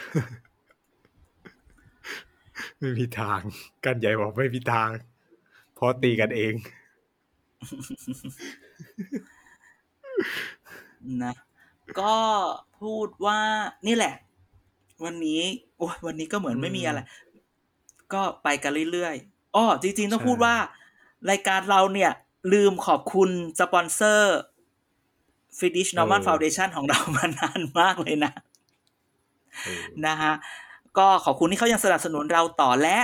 [2.80, 3.42] ไม่มีทาง
[3.86, 4.90] กันใหญ่บอกไม่มีทาง
[5.76, 6.54] เพราะตีกันเอง
[11.24, 11.34] นะ
[12.00, 12.16] ก็
[12.82, 13.40] พูดว่า
[13.88, 14.16] นี่แหละ
[15.04, 15.42] วันนี้
[15.78, 17.00] โอ้ยวันนี้ก็เหมือนไม่มีอะไร
[18.14, 20.56] ก็ไปกันเรื่อยๆอ้อจริงๆ ต้องพูดว่า
[21.30, 22.12] รายการเราเนี่ย
[22.54, 24.38] ลืมขอบคุณสปอนเซอร์
[25.60, 28.32] ฟิดิชนอร์ม l นฟาวเดชันของเรามานานมากเลยนะ
[29.64, 30.34] เออนะฮะ
[30.98, 32.98] ก็ขอบคุณที่เขายังสนับสนุนเราต่อและ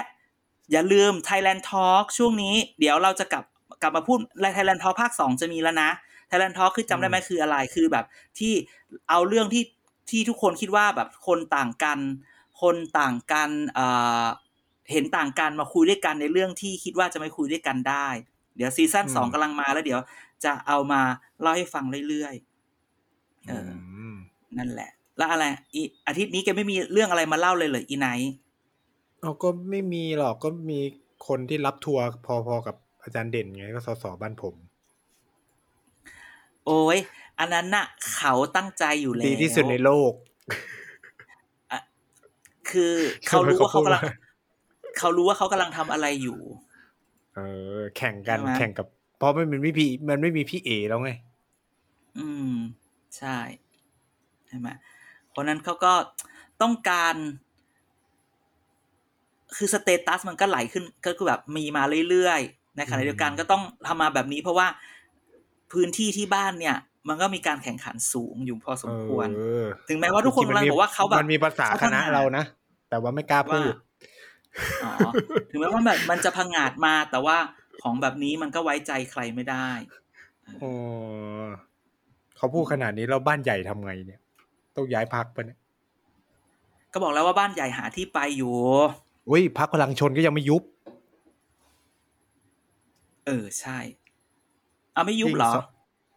[0.72, 3.43] อย่าลืม Thailand Talk ช่วงนี้ เดี๋ยวเราจะกลับ
[3.82, 4.20] กลับมาพูด
[4.56, 5.90] Thailand Talk ภาคสองจะมีแล้วนะ
[6.30, 8.06] Thailand Talk คือจำได้ไหมคืออะไรคือแบบ
[8.40, 8.54] ที่
[9.10, 9.64] เอาเรื่องที่
[10.10, 12.00] ที่ทุกคนคิดว่าแบบคนต่างกัน
[12.62, 13.88] คนต่างกันเอ่
[14.24, 14.26] อ
[14.92, 18.08] เห็นต่างกันมาคุยด้วยกันในเรื่องที่คิดว่าจะไม่คุยด้วยกันได้
[18.56, 20.00] เดี๋ยวซีซั่นสองกำลังมาแล้วเดี๋ยว
[20.44, 21.02] จะเอามา
[21.42, 23.70] เล่าให้ฟังเรื่อยๆเออ
[24.14, 24.16] ม
[24.58, 28.34] นั่นแหละ แล้วอะไรอีอาทิตย์นี้แกไม่มีเรื่องอะไรมาเล่าเลยเหรออีไนท์
[29.22, 30.80] เอาก็ไม่มีหรอกก็มี
[31.28, 32.76] คนที่รับทัวร์พอๆกับ
[33.08, 34.55] อาจารย์เด่นไงก็สสบ้านผม
[36.66, 36.97] โอ้ย
[37.39, 40.14] อันนั้นน่ะ เขาตั้งใจอยู่แล้วดีที่สุดในโลก
[42.70, 42.93] คือ
[43.28, 46.39] เขารู้ว่าเขากำลังทำไมเขาพูดว่าเขารู้ว่าเขากำลังทำอะไรอยู่
[47.36, 47.39] เอ
[47.78, 48.88] อ แข่งกันใช่ไหมแข่งกับ
[49.18, 51.12] เพราะมันไม่มีพี่มันไม่มีพี่เอแล้วไง
[52.18, 52.53] อืม
[53.18, 53.38] ใช่
[54.47, 54.68] ใช่ไหม
[55.30, 55.93] เพราะนั้นเขาก็
[56.62, 57.16] ต้องการ
[59.55, 64.68] คือสเตตัสมันก็ไหลขึ้นก็คือแบบมีมาเรื่อยๆ ในขณะเดียวกันอืมก็ต้องทำมาแบบนี้เพราะว่า
[65.72, 66.76] พื้นที่ที่บ้านเนี่ย
[67.08, 72.44] มันก็มีการแข่งขันสูงอยู่พอสมควรเออถึงแม้ว่าทุกคนกำลังบอกว่าเขาแบบมันมีภาษาคณะเรานะ
[72.90, 73.74] แต่ว่าไม่กล้าพูด
[74.84, 74.92] อ๋อ
[75.52, 77.38] ถึงแม้ว่าแบบมันจะพังงาดมาแต่ว่า
[77.84, 79.70] ของแบบนี้มันก็ไว้ใจใครไม่ได้
[80.62, 80.72] โอ้
[82.38, 84.22] เขาพูดขนาดนี้แล้วบ้านใหญ่ทำไงเนี่ย
[84.76, 85.60] ต้องย้ายพักปะเนี่ย
[86.94, 88.56] ก็บอกแล้วว่าบ้านใหญ่หาที่ไปอยู่
[89.30, 90.64] อุ้ยพักพลังชนก็ยังไม่ยุบ
[93.28, 93.78] เออใช่
[94.94, 95.68] เอาไม่ยุบเหรอจริงส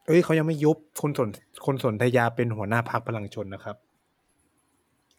[0.06, 1.28] เอ้ยเขายังไม่ยุบคนสน
[1.66, 3.76] คนสนธยาเป็นหัวหน้าพักพลังชนนะครับ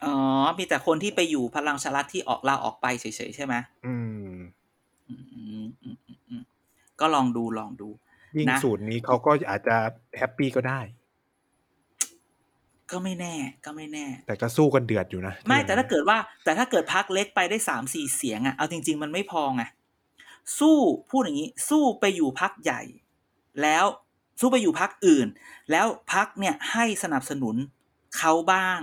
[0.04, 0.16] อ๋อ
[0.58, 3.96] มีแต่คนที่ไปอยู่พลังชารัฐที่ออกลาออกไปเฉยๆใช่ไหมอื
[4.32, 4.36] ม
[5.10, 6.42] อืมอืมอืมอืมอืม
[7.00, 7.90] ก็ลองดูลองดู
[8.38, 9.76] ยิ่งนะสูตรนี้เขาก็อาจจะ
[10.18, 10.80] แฮปปี้ก็ได้
[12.92, 13.36] ก็ไม่แน่
[13.66, 19.64] ก็ไม่แน่ แต่ก็สู้กันเดือดอยู่นะ ไม่แต่ถ้าเกิดว่า แต่ถ้าเกิดพักเล็กไปได้สามสี่เสียงอะเอาจริง ๆ มันไม่พอไง
[20.60, 20.78] สู้
[21.10, 22.82] พูดอย่างนี้ สู้ไปอยู่พักใหญ่
[23.62, 23.86] แล้ว
[24.40, 25.28] สู้ไปอยู่พักอื่น
[25.72, 27.56] แล้วพักเนี่ยให้สนับสนุน
[28.18, 28.80] เขาบ้าง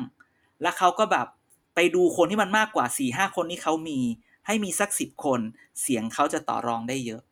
[0.63, 1.27] แล้วเขาก็แบบ
[1.75, 3.99] ไปดูคนที่มันมากกว่าสี่ห้าคนที่เขามี
[4.47, 5.41] ให้มีสักสิบคน
[5.81, 7.23] เสียงเขาจะต่อรองได้เยอะ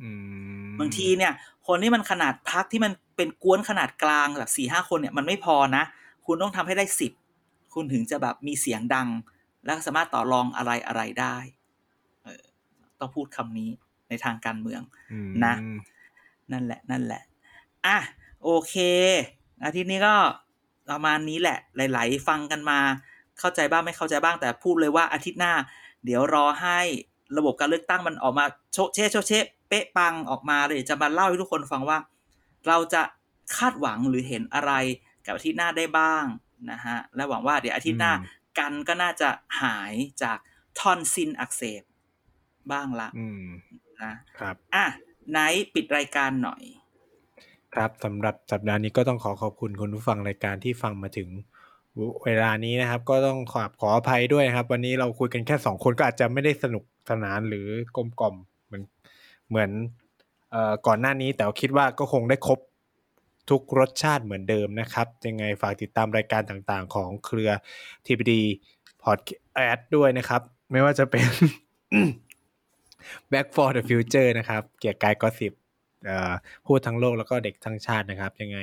[0.00, 0.08] อื
[0.68, 1.32] มบางทีเนี่ย
[1.66, 5.84] คนที่มันขนาดพักที่มันเป็นกวนขนาดกลางแบบสี่ห้าคนเนี่ยมันไม่พอนะ
[6.26, 7.12] คุณต้องทำให้ได้สิบ
[7.74, 9.08] คุณถึงจะแบบมีเสียงดัง
[9.64, 11.59] และสามารถต่อรองอะไรอะไรได้เออ
[13.00, 13.70] ต้องพูดคำนี้
[14.08, 14.82] ในทางการเมือง
[15.12, 15.54] อืมนะ
[16.52, 17.22] นั่นแหละ นั่นแหละ
[17.86, 17.98] อะ
[18.44, 18.74] โอเค
[19.64, 20.14] อาทิตย์นี้ก็
[20.90, 22.78] ประมาณนี้แหละ หลาย ๆ ฟังกันมา
[23.38, 25.52] เข้าใจบ้างไม่เข้าใจบ้างแต่พูดเลยว่าอาทิตย์หน้า
[26.04, 26.80] เดี๋ยวรอให้
[27.36, 31.98] ระบบการเลือกตั้งมันออกมาโชะเชะโชะเชะเป๊ะปังออกมาเลยจะมาเล่าให้ทุกคนฟังว่า
[32.68, 33.02] เราจะ
[33.56, 34.72] คาดหวังหรือเห็นอะไร
[35.26, 36.24] กับอาทิตย์หน้าได้บ้าง
[36.70, 38.12] นะฮะและหวังว่าเดี๋ยวอาทิตย์หน้า
[38.58, 39.28] กันก็น่าจะ
[39.62, 39.92] หาย
[40.22, 40.38] จาก
[40.78, 41.82] ทอนซินอักเสบ
[42.72, 43.44] บ้างละอืม
[44.02, 44.86] นะครับ อะ
[45.30, 45.38] ไหน
[45.74, 46.62] ปิดรายการหน่อย
[47.74, 51.28] ครับสำหรับสัปดาห์นี้ก็ต้องขอขอบคุณคุณผู้ฟังรายการที่ฟังมาถึง
[52.24, 58.34] เวลานี้นะครับ ก็ต้องขอขออภัยด้วยนะครับ วันนี้เราคุยกันแค่สองคนก็อาจจะไม่ได้สนุกสนานหรือกลมกล่อม
[58.66, 58.82] เหมือน
[59.48, 59.70] เหมือน
[60.50, 62.58] เอ่อก่อนหน้านี้แต่ว่าคิดว่าก็คงได้ครบ
[63.50, 67.50] ทุกรสชาติเหมือนเดิมนะครับ ยังไงฝากติดตามรายการต่างๆ ของเครือ
[68.06, 68.32] TPD
[69.02, 70.42] Podcast ด้วยนะครับ
[70.72, 71.26] ไม่ว่าจะเป็น
[73.32, 75.52] Back for the Future นะครับ เกียร์กายก็สิบ
[76.06, 76.32] เอ่อ
[76.66, 78.58] พูดทั้งโลกแล้วก็เด็กทั้งชาตินะครับ ยังไง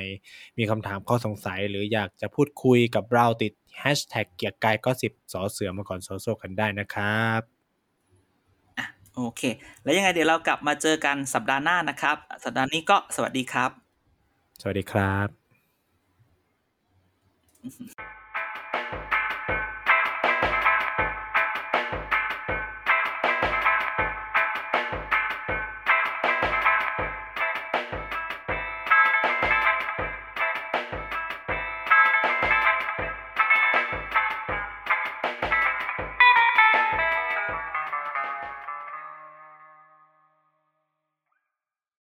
[0.58, 7.40] มีคำถามข้อสงสัย หรืออยากจะพูดคุยกับเราติด hashtag เกียร์กายก็สิบสอเสือมาก่อนโซโซกันได้นะครับ
[9.14, 9.42] โอเค
[9.82, 13.70] แล้วยังไงเดี๋ยวเรากลับมาเจอกันสัปดาห์หน้านะครับ สัปดาห์นี้ก็สวัสดีครับ
[14.60, 15.28] สวัสดีครับ